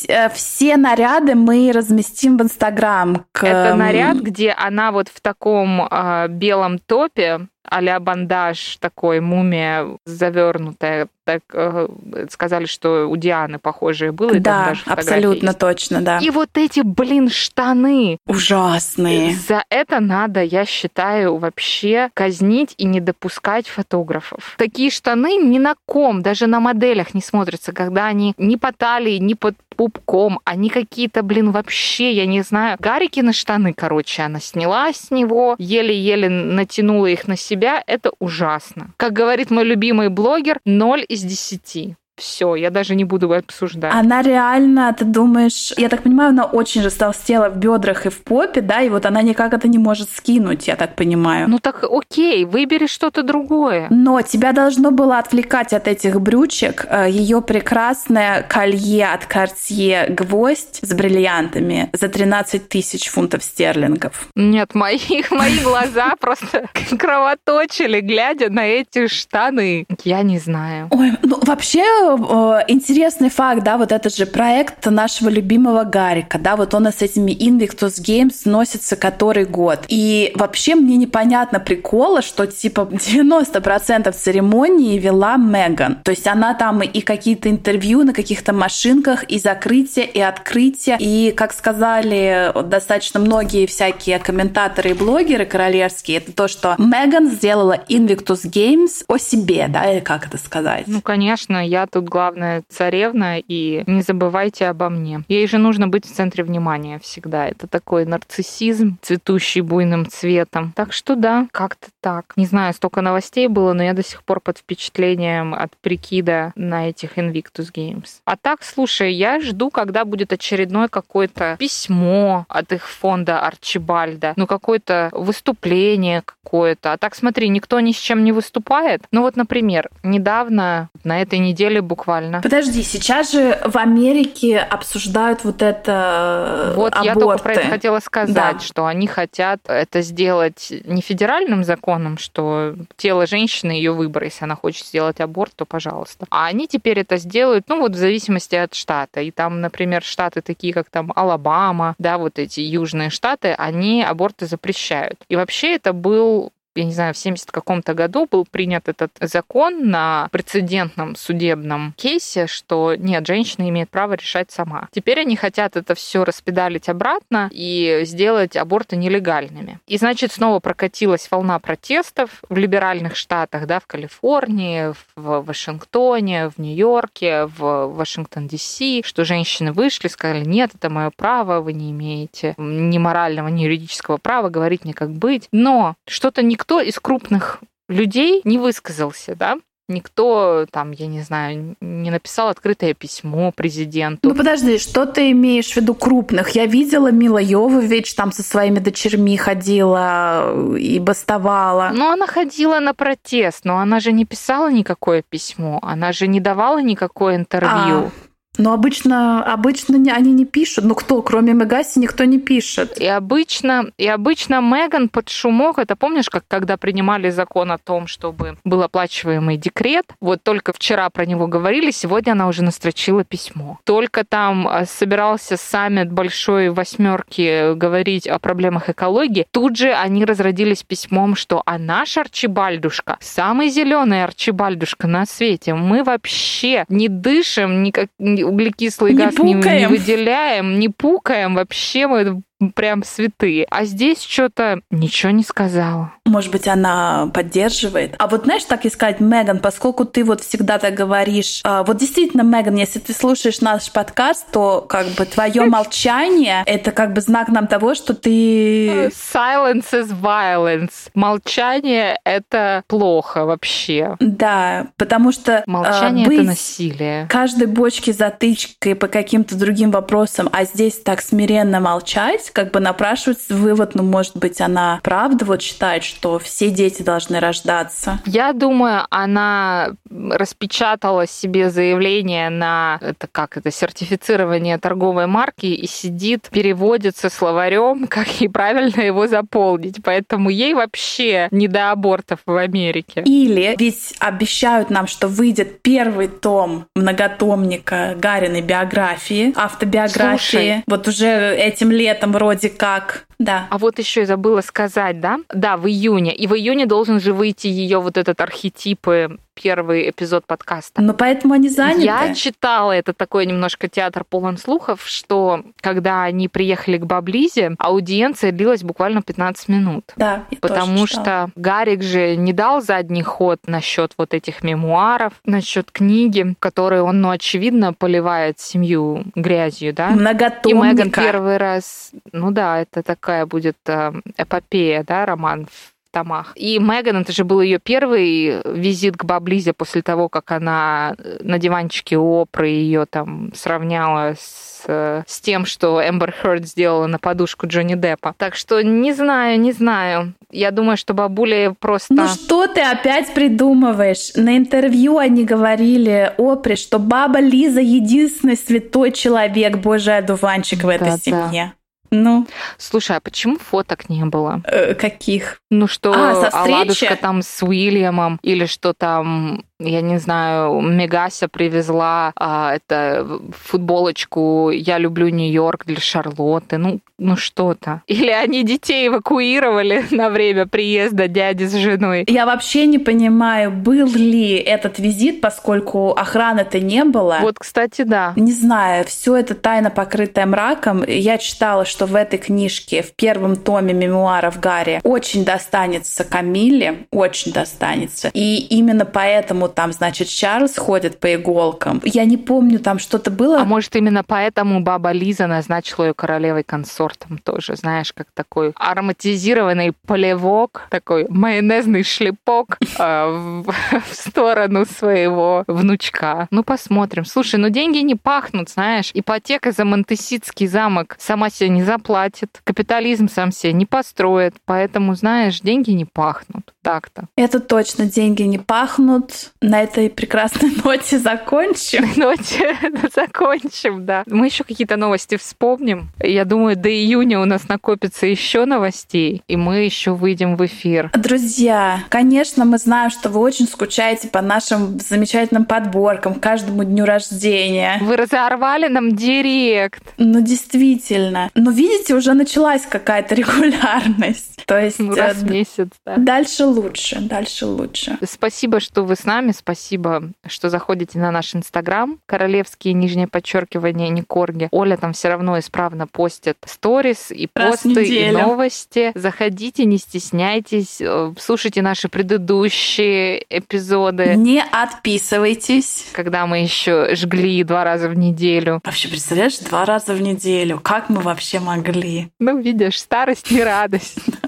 э, 0.08 0.30
все 0.30 0.78
наряды 0.78 1.36
мы 1.36 1.72
разместим 1.74 2.38
в 2.38 2.42
Инстаграм. 2.42 3.26
К... 3.32 3.44
Это 3.44 3.76
наряд, 3.76 4.18
где 4.18 4.52
она 4.52 4.92
вот 4.92 5.10
в 5.10 5.22
таком 5.22 5.88
э, 5.90 6.28
белом 6.30 6.80
топе, 6.80 7.48
а-ля 7.70 8.00
бандаж 8.00 8.78
такой, 8.80 9.20
мумия 9.20 9.98
завернутая, 10.06 11.08
так 11.28 11.42
э, 11.54 11.88
сказали, 12.30 12.66
что 12.66 13.08
у 13.08 13.18
Дианы 13.18 13.60
похожие 13.60 14.14
было. 14.14 14.40
Да, 14.40 14.76
абсолютно 14.86 15.48
есть. 15.48 15.60
точно, 15.60 16.02
да. 16.02 16.20
И 16.20 16.30
вот 16.30 16.52
эти, 16.56 16.80
блин, 16.80 17.30
штаны. 17.30 18.18
Ужасные. 18.26 19.36
За 19.36 19.66
это 19.70 20.00
надо, 20.00 20.42
я 20.42 20.66
считаю, 20.66 21.36
вообще 21.38 22.10
казнить 22.14 22.74
и 22.78 22.86
не 22.86 23.02
допускать 23.02 23.68
фотографов. 23.68 24.56
Такие 24.58 24.90
штаны 24.90 25.36
ни 25.36 25.60
на 25.60 25.76
ком, 25.86 26.22
даже 26.22 26.48
на 26.48 26.62
моделях 26.62 27.14
не 27.14 27.22
смотрятся, 27.22 27.74
когда 27.74 28.06
они 28.06 28.34
ни 28.38 28.56
по 28.56 28.72
талии, 28.72 29.18
ни 29.18 29.34
под 29.34 29.56
пупком, 29.78 30.40
они 30.44 30.70
какие-то, 30.70 31.24
блин, 31.24 31.52
вообще, 31.52 32.12
я 32.12 32.26
не 32.26 32.42
знаю. 32.42 32.78
Гарикины 32.80 33.32
штаны, 33.32 33.74
короче, 33.74 34.24
она 34.24 34.40
сняла 34.40 34.92
с 34.92 35.12
него, 35.12 35.56
еле-еле 35.60 36.30
натянула 36.30 37.06
их 37.06 37.28
на 37.28 37.38
себя. 37.38 37.57
Это 37.66 38.12
ужасно. 38.20 38.94
Как 38.98 39.14
говорит 39.14 39.52
мой 39.52 39.64
любимый 39.64 40.10
блогер, 40.10 40.60
0 40.66 41.06
из 41.08 41.24
10. 41.24 41.96
Все, 42.18 42.56
я 42.56 42.72
даже 42.72 42.96
не 42.96 43.04
буду 43.04 43.32
обсуждать. 43.32 43.94
Она 43.94 44.24
реально, 44.24 44.94
ты 44.98 45.06
думаешь, 45.06 45.72
я 45.78 45.88
так 45.88 46.02
понимаю, 46.02 46.30
она 46.30 46.46
очень 46.46 46.82
растолстела 46.82 47.50
в 47.50 47.58
бедрах 47.58 48.08
и 48.08 48.10
в 48.10 48.24
попе, 48.24 48.62
да, 48.62 48.82
и 48.82 48.90
вот 48.90 49.06
она 49.06 49.22
никак 49.22 49.54
это 49.54 49.68
не 49.68 49.78
может 49.78 50.10
скинуть, 50.10 50.68
я 50.68 50.76
так 50.76 50.96
понимаю. 50.96 51.48
Ну 51.48 51.60
так 51.60 51.84
окей, 51.84 52.44
выбери 52.46 52.88
что-то 52.88 53.22
другое. 53.22 53.86
Но 53.92 54.22
тебя 54.22 54.52
должно 54.52 54.90
было 54.90 55.20
отвлекать 55.20 55.74
от 55.74 55.88
этих 55.88 56.20
брючек 56.20 56.86
э, 56.90 57.08
ее 57.10 57.42
прекрасное 57.42 58.42
колье 58.42 59.08
от 59.08 59.24
Cartier 59.24 60.12
гвоздь 60.12 60.80
с 60.82 60.94
бриллиантами 60.94 61.90
за 61.94 62.08
13 62.08 62.68
тысяч 62.68 63.10
фунтов 63.10 63.44
стерлингов. 63.44 64.28
Нет, 64.36 64.74
мои, 64.74 64.98
мои 65.30 65.60
глаза 65.60 66.16
просто 66.20 66.68
кровоточили, 66.98 68.02
глядя 68.02 68.50
на 68.50 68.66
эти 68.66 69.08
штаны. 69.08 69.86
Я 70.04 70.24
не 70.24 70.40
знаю. 70.40 70.88
Ой, 70.92 71.14
ну 71.22 71.40
вообще 71.44 71.84
Э, 72.16 72.64
интересный 72.68 73.30
факт, 73.30 73.64
да, 73.64 73.78
вот 73.78 73.92
этот 73.92 74.16
же 74.16 74.26
проект 74.26 74.86
нашего 74.86 75.30
любимого 75.30 75.84
Гарика, 75.84 76.38
да, 76.40 76.56
вот 76.56 76.74
он 76.74 76.88
с 76.88 77.02
этими 77.02 77.32
Invictus 77.32 78.02
Games 78.02 78.42
носится 78.46 78.96
который 78.96 79.46
год. 79.46 79.86
И 79.88 80.32
вообще 80.36 80.76
мне 80.76 80.96
непонятно 80.96 81.60
прикола, 81.60 82.22
что 82.22 82.46
типа 82.46 82.88
90% 82.92 84.12
церемонии 84.12 84.98
вела 84.98 85.38
Меган. 85.38 85.98
То 86.04 86.12
есть 86.12 86.28
она 86.28 86.54
там 86.54 86.82
и 86.82 87.02
какие-то 87.02 87.50
интервью 87.50 88.04
на 88.04 88.14
каких-то 88.14 88.54
машинках, 88.54 89.24
и 89.24 89.40
закрытие, 89.40 90.06
и 90.06 90.20
открытие. 90.20 90.98
И, 91.00 91.34
как 91.36 91.54
сказали 91.54 92.52
достаточно 92.64 93.20
многие 93.20 93.66
всякие 93.66 94.20
комментаторы 94.20 94.92
и 94.92 94.94
блогеры 94.94 95.46
королевские, 95.46 96.18
это 96.18 96.32
то, 96.32 96.48
что 96.48 96.76
Меган 96.78 97.30
сделала 97.32 97.80
Invictus 97.90 98.46
Games 98.46 99.04
о 99.08 99.18
себе, 99.18 99.68
да, 99.70 99.92
или 99.92 100.00
как 100.00 100.28
это 100.28 100.38
сказать? 100.38 100.86
Ну, 100.88 101.02
конечно, 101.02 101.66
я 101.66 101.86
тут 101.98 102.10
главная 102.10 102.64
царевна, 102.70 103.40
и 103.40 103.84
не 103.88 104.04
забывайте 104.04 104.68
обо 104.68 104.90
мне. 104.90 105.24
Ей 105.28 105.48
же 105.48 105.58
нужно 105.58 105.88
быть 105.88 106.06
в 106.06 106.14
центре 106.14 106.44
внимания 106.44 107.00
всегда. 107.00 107.48
Это 107.48 107.66
такой 107.66 108.06
нарциссизм, 108.06 109.00
цветущий 109.02 109.62
буйным 109.62 110.08
цветом. 110.08 110.74
Так 110.76 110.94
что 110.94 111.16
да, 111.16 111.48
как-то 111.52 111.88
так. 112.02 112.34
Не 112.36 112.46
знаю, 112.46 112.74
столько 112.76 113.02
новостей 113.02 113.48
было, 113.48 113.74
но 113.74 113.82
я 113.82 113.94
до 113.94 114.04
сих 114.04 114.24
пор 114.24 114.42
под 114.42 114.60
впечатлением 114.60 115.56
от 115.56 115.76
прикида 115.78 116.54
на 116.56 116.90
этих 116.90 117.18
Invictus 117.18 117.72
Games. 117.74 118.20
А 118.26 118.38
так, 118.38 118.64
слушай, 118.64 119.12
я 119.12 119.40
жду, 119.40 119.72
когда 119.72 120.06
будет 120.06 120.32
очередное 120.32 120.90
какое-то 120.90 121.56
письмо 121.58 122.46
от 122.48 122.74
их 122.74 122.88
фонда 122.88 123.40
Арчибальда, 123.40 124.34
ну 124.36 124.46
какое-то 124.46 125.10
выступление 125.14 126.22
какое-то. 126.22 126.94
А 126.94 126.98
так, 126.98 127.16
смотри, 127.16 127.50
никто 127.50 127.80
ни 127.80 127.92
с 127.92 127.98
чем 127.98 128.24
не 128.24 128.32
выступает. 128.32 129.02
Ну 129.12 129.22
вот, 129.22 129.36
например, 129.36 129.90
недавно, 130.04 130.90
на 131.04 131.22
этой 131.22 131.40
неделе 131.40 131.82
буквально. 131.88 132.42
Подожди, 132.42 132.84
сейчас 132.84 133.32
же 133.32 133.60
в 133.66 133.78
Америке 133.78 134.60
обсуждают 134.60 135.44
вот 135.44 135.62
это 135.62 136.74
Вот 136.76 136.94
аборты. 136.94 137.08
я 137.08 137.14
только 137.16 137.44
про 137.44 137.54
это 137.54 137.68
хотела 137.68 138.00
сказать, 138.00 138.34
да. 138.36 138.60
что 138.60 138.86
они 138.86 139.08
хотят 139.08 139.60
это 139.68 140.02
сделать 140.02 140.72
не 140.86 141.02
федеральным 141.02 141.64
законом, 141.64 142.18
что 142.18 142.76
тело 142.96 143.26
женщины 143.26 143.72
ее 143.72 143.92
выбор, 143.92 144.24
если 144.24 144.44
она 144.46 144.56
хочет 144.56 144.86
сделать 144.86 145.20
аборт, 145.20 145.54
то 145.56 145.66
пожалуйста. 145.66 146.26
А 146.30 146.46
они 146.46 146.68
теперь 146.68 147.00
это 147.00 147.18
сделают, 147.18 147.66
ну 147.68 147.80
вот 147.80 147.94
в 147.94 147.98
зависимости 147.98 148.56
от 148.56 148.74
штата. 148.74 149.22
И 149.22 149.32
там, 149.32 149.62
например, 149.62 150.04
штаты 150.04 150.42
такие, 150.42 150.74
как 150.74 150.90
там 150.90 151.12
Алабама, 151.16 151.96
да, 151.98 152.18
вот 152.18 152.40
эти 152.40 152.60
южные 152.60 153.10
штаты, 153.10 153.54
они 153.58 154.04
аборты 154.04 154.46
запрещают. 154.46 155.20
И 155.30 155.36
вообще 155.36 155.76
это 155.76 155.94
был 155.94 156.52
я 156.78 156.86
не 156.86 156.94
знаю, 156.94 157.14
в 157.14 157.18
70 157.18 157.52
каком-то 157.52 157.94
году 157.94 158.28
был 158.30 158.46
принят 158.46 158.88
этот 158.88 159.12
закон 159.20 159.90
на 159.90 160.28
прецедентном 160.32 161.16
судебном 161.16 161.94
кейсе, 161.98 162.48
что 162.48 162.96
нет, 162.96 163.26
женщина 163.26 163.68
имеет 163.70 163.90
право 163.90 164.14
решать 164.14 164.52
сама. 164.52 164.88
Теперь 164.92 165.20
они 165.22 165.36
хотят 165.36 165.76
это 165.76 165.96
все 165.96 166.24
распедалить 166.24 166.90
обратно 166.90 167.50
и 167.52 168.02
сделать 168.04 168.56
аборты 168.56 168.96
нелегальными. 168.96 169.80
И 169.88 169.98
значит, 169.98 170.32
снова 170.32 170.60
прокатилась 170.60 171.28
волна 171.32 171.60
протестов 171.60 172.30
в 172.48 172.56
либеральных 172.56 173.16
штатах, 173.16 173.66
да, 173.66 173.80
в 173.80 173.88
Калифорнии, 173.88 174.94
в 175.16 175.42
Вашингтоне, 175.42 176.50
в 176.50 176.60
Нью-Йорке, 176.60 177.46
в 177.46 177.88
Вашингтон-Ди-Си, 177.88 179.02
что 179.04 179.26
женщины 179.26 179.72
вышли, 179.72 180.08
сказали, 180.08 180.46
нет, 180.46 180.72
это 180.76 180.90
мое 180.90 181.12
право, 181.16 181.62
вы 181.62 181.74
не 181.74 181.92
имеете 181.92 182.54
ни 182.58 182.98
морального, 182.98 183.48
ни 183.48 183.64
юридического 183.64 184.18
права 184.18 184.50
говорить 184.50 184.84
мне, 184.84 184.94
как 184.94 185.12
быть. 185.12 185.48
Но 185.52 185.96
что-то 186.06 186.44
никто 186.44 186.67
никто 186.68 186.82
из 186.82 187.00
крупных 187.00 187.60
людей 187.88 188.42
не 188.44 188.58
высказался, 188.58 189.36
да? 189.36 189.58
Никто 189.90 190.66
там, 190.70 190.92
я 190.92 191.08
не 191.08 191.22
знаю, 191.22 191.78
не 191.80 192.12
написал 192.12 192.50
открытое 192.50 192.94
письмо 192.94 193.54
президенту. 193.56 194.28
Ну 194.28 194.36
подожди, 194.36 194.80
что 194.80 195.06
ты 195.06 195.32
имеешь 195.32 195.72
в 195.72 195.78
виду 195.78 195.96
крупных? 195.96 196.50
Я 196.50 196.66
видела 196.66 197.10
Мила 197.10 197.38
Йовович 197.38 198.14
там 198.16 198.34
со 198.34 198.44
своими 198.44 198.80
дочерьми 198.80 199.38
ходила 199.38 200.76
и 200.76 201.00
бастовала. 201.00 201.92
Ну 201.94 202.12
она 202.12 202.28
ходила 202.28 202.82
на 202.82 202.94
протест, 202.94 203.64
но 203.64 203.78
она 203.80 204.02
же 204.02 204.12
не 204.12 204.26
писала 204.26 204.70
никакое 204.70 205.24
письмо, 205.28 205.80
она 205.82 206.12
же 206.12 206.28
не 206.28 206.42
давала 206.42 206.82
никакое 206.82 207.38
интервью. 207.38 208.08
А. 208.08 208.12
Но 208.58 208.74
обычно, 208.74 209.44
обычно 209.44 209.98
они 210.14 210.32
не 210.32 210.46
пишут. 210.46 210.86
Ну 210.86 210.96
кто, 210.96 211.22
кроме 211.22 211.54
Мегаси, 211.54 212.00
никто 212.00 212.24
не 212.26 212.40
пишет. 212.40 212.98
И 213.00 213.06
обычно, 213.06 213.92
и 213.98 214.08
обычно 214.08 214.62
Меган 214.62 215.10
под 215.10 215.30
шумок, 215.30 215.80
это 215.80 215.96
помнишь, 215.96 216.30
как 216.30 216.44
когда 216.48 216.78
принимали 216.78 217.30
закон 217.30 217.72
о 217.72 217.78
том, 217.78 218.08
чтобы 218.08 218.58
был 218.64 218.82
оплачиваемый 218.84 219.58
декрет, 219.58 220.06
вот 220.22 220.44
только 220.44 220.74
вчера 220.74 221.10
про 221.10 221.26
него 221.26 221.48
говорили, 221.48 221.92
сегодня 221.92 222.32
она 222.32 222.48
уже 222.48 222.64
настрочила 222.64 223.24
письмо. 223.24 223.80
Только 223.84 224.24
там 224.24 224.68
а, 224.68 224.86
собирался 224.86 225.58
саммит 225.58 226.12
большой 226.12 226.70
восьмерки 226.70 227.74
говорить 227.74 228.28
о 228.28 228.40
проблемах 228.40 228.90
экологии, 228.90 229.46
тут 229.52 229.78
же 229.78 229.94
они 229.94 230.26
разродились 230.26 230.84
письмом, 230.84 231.36
что 231.36 231.62
а 231.66 231.78
наш 231.78 232.18
Арчибальдушка, 232.18 233.18
самый 233.20 233.70
зеленый 233.70 234.24
Арчибальдушка 234.24 235.08
на 235.08 235.26
свете, 235.26 235.74
мы 235.74 236.04
вообще 236.04 236.86
не 236.90 237.08
дышим, 237.08 237.84
никак, 237.84 238.10
углекислый 238.48 239.14
не 239.14 239.18
газ 239.18 239.38
не, 239.38 239.54
не 239.54 239.88
выделяем, 239.88 240.80
не 240.80 240.90
пукаем, 240.90 241.56
вообще 241.56 242.08
мы 242.08 242.42
прям 242.76 243.04
святые. 243.04 243.66
А 243.70 243.86
здесь 243.86 244.22
что-то 244.22 244.82
ничего 244.92 245.32
не 245.32 245.44
сказала. 245.44 246.14
Может 246.26 246.52
быть, 246.52 246.68
она 246.68 247.30
поддерживает. 247.34 248.16
А 248.18 248.28
вот 248.28 248.44
знаешь, 248.44 248.64
так 248.64 248.86
искать, 248.86 249.20
Меган, 249.20 249.60
поскольку 249.60 250.06
ты 250.06 250.24
вот 250.24 250.42
всегда 250.42 250.78
так 250.78 250.94
говоришь, 250.94 251.62
а, 251.64 251.84
вот 251.84 251.98
действительно, 251.98 252.42
Меган, 252.42 252.76
если 252.76 253.00
ты 253.00 253.14
слушаешь 253.14 253.62
наш 253.62 253.92
подкаст, 253.92 254.48
то 254.52 254.82
как 254.82 255.08
бы 255.10 255.26
твое 255.26 255.64
молчание— 255.66 256.64
это 256.66 256.92
как 256.92 257.14
бы 257.14 257.22
знак 257.22 257.50
нам 257.50 257.68
того, 257.68 257.96
что 257.96 258.14
ты... 258.14 259.08
Silence 259.08 259.92
is 259.94 260.10
violence. 260.10 261.10
Молчание— 261.14 262.20
это 262.24 262.84
плохо 262.88 263.46
вообще. 263.46 264.16
Да, 264.20 264.88
потому 264.98 265.32
что... 265.32 265.60
А, 265.60 265.64
молчание— 265.68 266.26
это 266.34 266.44
насилие. 266.44 267.28
Каждой 267.30 267.68
бочке 267.68 268.14
затычкой 268.14 268.96
по 268.96 269.08
каким-то 269.08 269.56
другим 269.56 269.92
вопросам, 269.92 270.50
а 270.52 270.66
здесь 270.66 271.00
так 271.00 271.22
смиренно 271.22 271.80
молчать, 271.80 272.47
как 272.52 272.72
бы 272.72 272.80
напрашивается 272.80 273.56
вывод, 273.56 273.96
ну, 273.96 274.04
может 274.04 274.38
быть, 274.38 274.62
она 274.62 275.00
правда 275.04 275.46
вот 275.46 275.62
считает, 275.62 276.04
что 276.04 276.40
все 276.40 276.70
дети 276.70 277.02
должны 277.02 277.40
рождаться. 277.40 278.20
Я 278.26 278.54
думаю, 278.54 279.06
она 279.10 279.92
распечатала 280.10 281.28
себе 281.28 281.70
заявление 281.70 282.50
на 282.50 283.00
это 283.02 283.28
как 283.32 283.58
это 283.58 283.72
сертифицирование 283.72 284.78
торговой 284.78 285.28
марки 285.28 285.66
и 285.66 285.88
сидит, 285.88 286.50
переводит 286.52 287.18
со 287.18 287.30
словарем, 287.30 288.08
как 288.10 288.28
ей 288.42 288.50
правильно 288.50 289.02
его 289.02 289.28
заполнить. 289.28 289.98
Поэтому 290.04 290.50
ей 290.50 290.74
вообще 290.74 291.48
не 291.52 291.68
до 291.68 291.92
абортов 291.92 292.40
в 292.46 292.56
Америке. 292.56 293.24
Или 293.26 293.76
ведь 293.78 294.16
обещают 294.20 294.90
нам, 294.90 295.08
что 295.08 295.28
выйдет 295.28 295.82
первый 295.82 296.28
том 296.28 296.86
многотомника 296.96 298.16
Гариной 298.18 298.62
биографии, 298.62 299.54
автобиографии. 299.56 300.38
Слушай, 300.38 300.84
вот 300.88 301.08
уже 301.08 301.56
этим 301.56 301.92
летом 301.92 302.37
вроде 302.38 302.70
как. 302.70 303.27
Да. 303.40 303.68
А 303.70 303.78
вот 303.78 304.00
еще 304.00 304.22
и 304.22 304.26
забыла 304.26 304.62
сказать, 304.62 305.20
да? 305.20 305.40
Да, 305.54 305.78
в 305.78 305.88
июне. 305.88 306.36
И 306.36 306.48
в 306.48 306.56
июне 306.56 306.86
должен 306.86 307.20
же 307.20 307.34
выйти 307.34 307.68
ее 307.68 308.00
вот 308.00 308.18
этот 308.18 308.42
архетипы 308.42 309.38
первый 309.62 310.10
эпизод 310.10 310.46
подкаста. 310.46 311.02
Но 311.02 311.14
поэтому 311.14 311.54
они 311.54 311.70
заняты. 311.70 312.04
Я 312.04 312.34
читала, 312.34 312.92
это 312.92 313.14
такой 313.14 313.46
немножко 313.46 313.88
театр 313.88 314.24
полон 314.24 314.58
слухов, 314.58 315.04
что 315.06 315.64
когда 315.82 316.24
они 316.24 316.48
приехали 316.48 316.98
к 316.98 317.06
Баблизе, 317.06 317.76
аудиенция 317.80 318.52
длилась 318.52 318.84
буквально 318.84 319.22
15 319.22 319.68
минут. 319.70 320.14
Да, 320.16 320.46
Потому 320.62 321.08
что 321.08 321.50
Гарик 321.56 322.04
же 322.04 322.36
не 322.36 322.54
дал 322.54 322.82
задний 322.82 323.24
ход 323.24 323.60
насчет 323.66 324.14
вот 324.18 324.34
этих 324.34 324.64
мемуаров, 324.64 325.34
насчет 325.46 325.92
книги, 325.92 326.56
которые 326.60 327.02
он, 327.02 327.22
ну, 327.22 327.30
очевидно, 327.30 327.94
поливает 327.94 328.60
семью 328.60 329.26
грязью, 329.36 329.94
да? 329.94 330.10
Многотомника. 330.10 330.88
И 330.88 330.94
Меган 330.94 331.12
первый 331.12 331.58
раз, 331.58 332.12
ну 332.32 332.52
да, 332.52 332.80
это 332.80 333.04
такая 333.28 333.46
будет 333.46 333.76
э, 333.88 334.14
эпопея, 334.38 335.04
да, 335.06 335.26
роман 335.26 335.68
томах. 336.12 336.54
И 336.56 336.80
Меган, 336.80 337.18
это 337.18 337.34
же 337.34 337.44
был 337.44 337.60
ее 337.60 337.78
первый 337.78 338.62
визит 338.66 339.18
к 339.18 339.26
Баблизе 339.26 339.74
после 339.74 340.02
того, 340.02 340.30
как 340.30 340.52
она 340.52 341.16
на 341.42 341.60
диванчике 341.60 342.16
у 342.16 342.42
Опры 342.42 342.70
ее 342.70 343.06
там 343.06 343.52
сравняла 343.54 344.36
с, 344.40 344.86
с 344.88 345.42
тем, 345.42 345.66
что 345.66 346.02
Эмбер 346.02 346.32
Хёрд 346.32 346.66
сделала 346.66 347.08
на 347.08 347.20
подушку 347.20 347.68
Джонни 347.68 347.96
Деппа. 347.96 348.34
Так 348.38 348.56
что 348.56 348.82
не 348.82 349.12
знаю, 349.12 349.60
не 349.60 349.74
знаю. 349.74 350.34
Я 350.50 350.72
думаю, 350.72 350.96
что 350.96 351.14
бабуля 351.14 351.76
просто... 351.78 352.14
Ну 352.14 352.28
что 352.30 352.68
ты 352.68 352.82
опять 352.82 353.34
придумываешь? 353.34 354.34
На 354.36 354.56
интервью 354.56 355.18
они 355.18 355.44
говорили 355.44 356.34
Опре, 356.38 356.78
что 356.78 357.00
баба 357.00 357.40
Лиза 357.40 357.82
единственный 357.82 358.56
святой 358.56 359.12
человек, 359.12 359.78
божий 359.78 360.18
одуванчик 360.18 360.84
в 360.84 360.88
этой 360.88 361.12
да, 361.12 361.18
семье. 361.18 361.74
Да. 361.74 361.77
Ну. 362.12 362.48
Слушай, 362.78 363.18
а 363.18 363.20
почему 363.20 363.58
фоток 363.58 364.10
не 364.10 364.24
было? 364.26 364.62
Э, 364.66 364.94
каких? 364.94 365.62
Ну 365.70 365.88
что, 365.88 366.14
а, 366.14 366.50
оладушка 366.52 367.16
там 367.16 367.42
с 367.42 367.64
Уильямом, 367.64 368.40
или 368.44 368.66
что 368.66 368.94
там 368.94 369.64
я 369.80 370.02
не 370.02 370.18
знаю, 370.18 370.82
Мегася 370.82 371.48
привезла 371.48 372.32
а, 372.36 372.74
это 372.74 373.28
футболочку 373.52 374.72
«Я 374.72 374.98
люблю 374.98 375.30
Нью-Йорк» 375.30 375.86
для 375.86 376.00
Шарлотты. 376.00 376.78
Ну, 376.78 377.00
ну 377.20 377.36
что-то. 377.36 378.02
Или 378.08 378.32
они 378.32 378.64
детей 378.64 379.08
эвакуировали 379.08 380.06
на 380.12 380.30
время 380.30 380.66
приезда 380.66 381.28
дяди 381.28 381.66
с 381.66 381.76
женой. 381.76 382.26
Я 382.28 382.46
вообще 382.48 382.88
не 382.88 382.98
понимаю, 382.98 383.72
был 383.72 384.08
ли 384.08 384.56
этот 384.56 384.98
визит, 384.98 385.42
поскольку 385.42 386.12
охраны-то 386.12 386.80
не 386.80 387.04
было. 387.04 387.38
Вот, 387.42 387.60
кстати, 387.60 388.02
да. 388.02 388.34
Не 388.36 388.54
знаю, 388.54 389.06
все 389.06 389.36
это 389.36 389.54
тайна, 389.54 389.92
покрытая 389.92 390.48
мраком. 390.48 391.04
Я 391.08 391.38
читала, 391.38 391.86
что 391.86 392.08
в 392.08 392.16
этой 392.16 392.40
книжке, 392.40 393.04
в 393.04 393.14
первом 393.14 393.56
томе 393.56 393.94
мемуаров 393.94 394.60
Гарри, 394.60 395.02
очень 395.04 395.46
достанется 395.46 396.24
Камилле, 396.24 397.06
очень 397.12 397.52
достанется. 397.52 398.32
И 398.34 398.58
именно 398.58 399.06
поэтому 399.06 399.67
там, 399.68 399.92
значит, 399.92 400.28
Чарльз 400.30 400.78
ходит 400.78 401.20
по 401.20 401.34
иголкам. 401.34 402.02
Я 402.04 402.26
не 402.26 402.38
помню, 402.38 402.80
там 402.80 403.00
что-то 403.00 403.32
было. 403.32 403.62
А 403.62 403.66
может, 403.66 403.96
именно 403.96 404.24
поэтому 404.24 404.82
баба 404.82 405.12
Лиза 405.12 405.48
назначила 405.48 406.06
ее 406.06 406.14
королевой 406.14 406.64
консортом 406.64 407.38
тоже, 407.38 407.76
знаешь, 407.76 408.14
как 408.14 408.28
такой 408.34 408.74
ароматизированный 408.76 409.94
полевок, 410.06 410.88
такой 410.90 411.28
майонезный 411.30 412.04
шлепок 412.04 412.78
э, 413.00 413.64
в 413.66 414.14
сторону 414.14 414.86
своего 414.86 415.64
внучка. 415.68 416.48
Ну, 416.52 416.64
посмотрим. 416.64 417.26
Слушай, 417.26 417.60
ну 417.60 417.70
деньги 417.70 418.00
не 418.00 418.16
пахнут, 418.16 418.70
знаешь. 418.70 419.12
Ипотека 419.14 419.72
за 419.72 419.86
Монтеситский 419.86 420.68
замок 420.68 421.16
сама 421.20 421.50
себе 421.50 421.70
не 421.70 421.84
заплатит. 421.84 422.62
Капитализм 422.64 423.30
сам 423.30 423.52
себе 423.52 423.74
не 423.74 423.86
построит. 423.86 424.56
Поэтому, 424.66 425.16
знаешь, 425.16 425.62
деньги 425.62 425.92
не 425.92 426.06
пахнут. 426.06 426.74
Так-то. 426.82 427.28
Это 427.36 427.60
точно. 427.60 428.06
Деньги 428.06 428.44
не 428.44 428.60
пахнут 428.60 429.52
на 429.62 429.84
этой 429.84 430.10
прекрасной 430.10 430.72
ноте 430.84 431.20
закончим. 431.20 432.08
Ноте 432.18 432.78
закончим, 433.16 434.06
да. 434.06 434.24
Мы 434.28 434.48
еще 434.48 434.64
какие-то 434.64 434.98
новости 434.98 435.38
вспомним. 435.38 436.10
Я 436.22 436.46
думаю, 436.46 436.76
до 436.76 436.90
июня 436.90 437.40
у 437.40 437.46
нас 437.46 437.68
накопится 437.68 438.26
еще 438.26 438.66
новостей, 438.66 439.44
и 439.48 439.56
мы 439.56 439.80
еще 439.80 440.14
выйдем 440.14 440.56
в 440.56 440.66
эфир. 440.66 441.12
Друзья, 441.14 442.04
конечно, 442.10 442.66
мы 442.66 442.78
знаем, 442.78 443.10
что 443.10 443.30
вы 443.30 443.40
очень 443.40 443.68
скучаете 443.68 444.28
по 444.28 444.42
нашим 444.42 445.00
замечательным 445.00 445.66
подборкам 445.66 446.36
каждому 446.36 446.84
дню 446.84 447.06
рождения. 447.06 447.98
Вы 448.02 448.16
разорвали 448.18 448.88
нам 448.88 449.16
директ. 449.16 450.04
Ну, 450.18 450.42
действительно. 450.42 451.50
Но 451.56 451.72
видите, 451.72 452.16
уже 452.16 452.34
началась 452.34 452.86
какая-то 452.86 453.36
регулярность. 453.36 454.64
То 454.66 454.80
есть... 454.80 455.00
Ну, 455.00 455.16
раз 455.16 455.38
в 455.38 455.50
месяц, 455.50 455.90
да. 456.06 456.16
Дальше 456.18 456.66
лучше, 456.66 457.20
дальше 457.22 457.66
лучше. 457.66 458.18
Спасибо, 458.24 458.80
что 458.80 459.04
вы 459.04 459.16
с 459.16 459.24
нами 459.24 459.47
нами. 459.48 459.52
Спасибо, 459.58 460.24
что 460.46 460.70
заходите 460.70 461.20
на 461.20 461.32
наш 461.32 461.56
Инстаграм. 461.56 462.20
Королевские 462.26 462.94
нижнее 462.94 463.28
подчеркивание 463.28 464.10
Никорги. 464.10 464.68
Оля 464.72 464.98
там 464.98 465.14
все 465.14 465.30
равно 465.30 465.58
исправно 465.60 466.08
постит 466.08 466.58
сторис 466.66 467.32
и 467.32 467.48
Раз 467.56 467.84
посты, 467.84 468.06
и 468.06 468.32
новости. 468.32 469.12
Заходите, 469.16 469.86
не 469.86 469.98
стесняйтесь. 469.98 471.02
Э, 471.02 471.34
слушайте 471.40 471.82
наши 471.82 472.10
предыдущие 472.10 473.44
эпизоды. 473.50 474.36
Не 474.36 474.64
отписывайтесь. 474.64 476.08
Когда 476.14 476.46
мы 476.46 476.60
еще 476.60 477.16
жгли 477.16 477.64
два 477.64 477.84
раза 477.84 478.10
в 478.10 478.18
неделю. 478.18 478.82
Вообще, 478.84 479.08
представляешь, 479.08 479.58
два 479.60 479.86
раза 479.86 480.14
в 480.14 480.22
неделю. 480.22 480.80
Как 480.80 481.10
мы 481.10 481.22
вообще 481.22 481.60
могли? 481.60 482.30
Ну, 482.40 482.60
видишь, 482.60 483.00
старость 483.00 483.52
не 483.52 483.64
радость. 483.64 484.20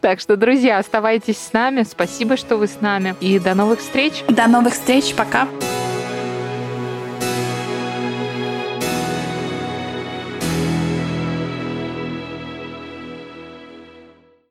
Так 0.00 0.20
что, 0.20 0.36
друзья, 0.36 0.78
оставайтесь 0.78 1.38
с 1.38 1.52
нами. 1.52 1.82
Спасибо, 1.82 2.36
что 2.36 2.56
вы 2.56 2.66
с 2.66 2.80
нами. 2.80 3.14
И 3.20 3.38
до 3.38 3.54
новых 3.54 3.80
встреч. 3.80 4.24
До 4.28 4.46
новых 4.48 4.74
встреч. 4.74 5.14
Пока. 5.14 5.48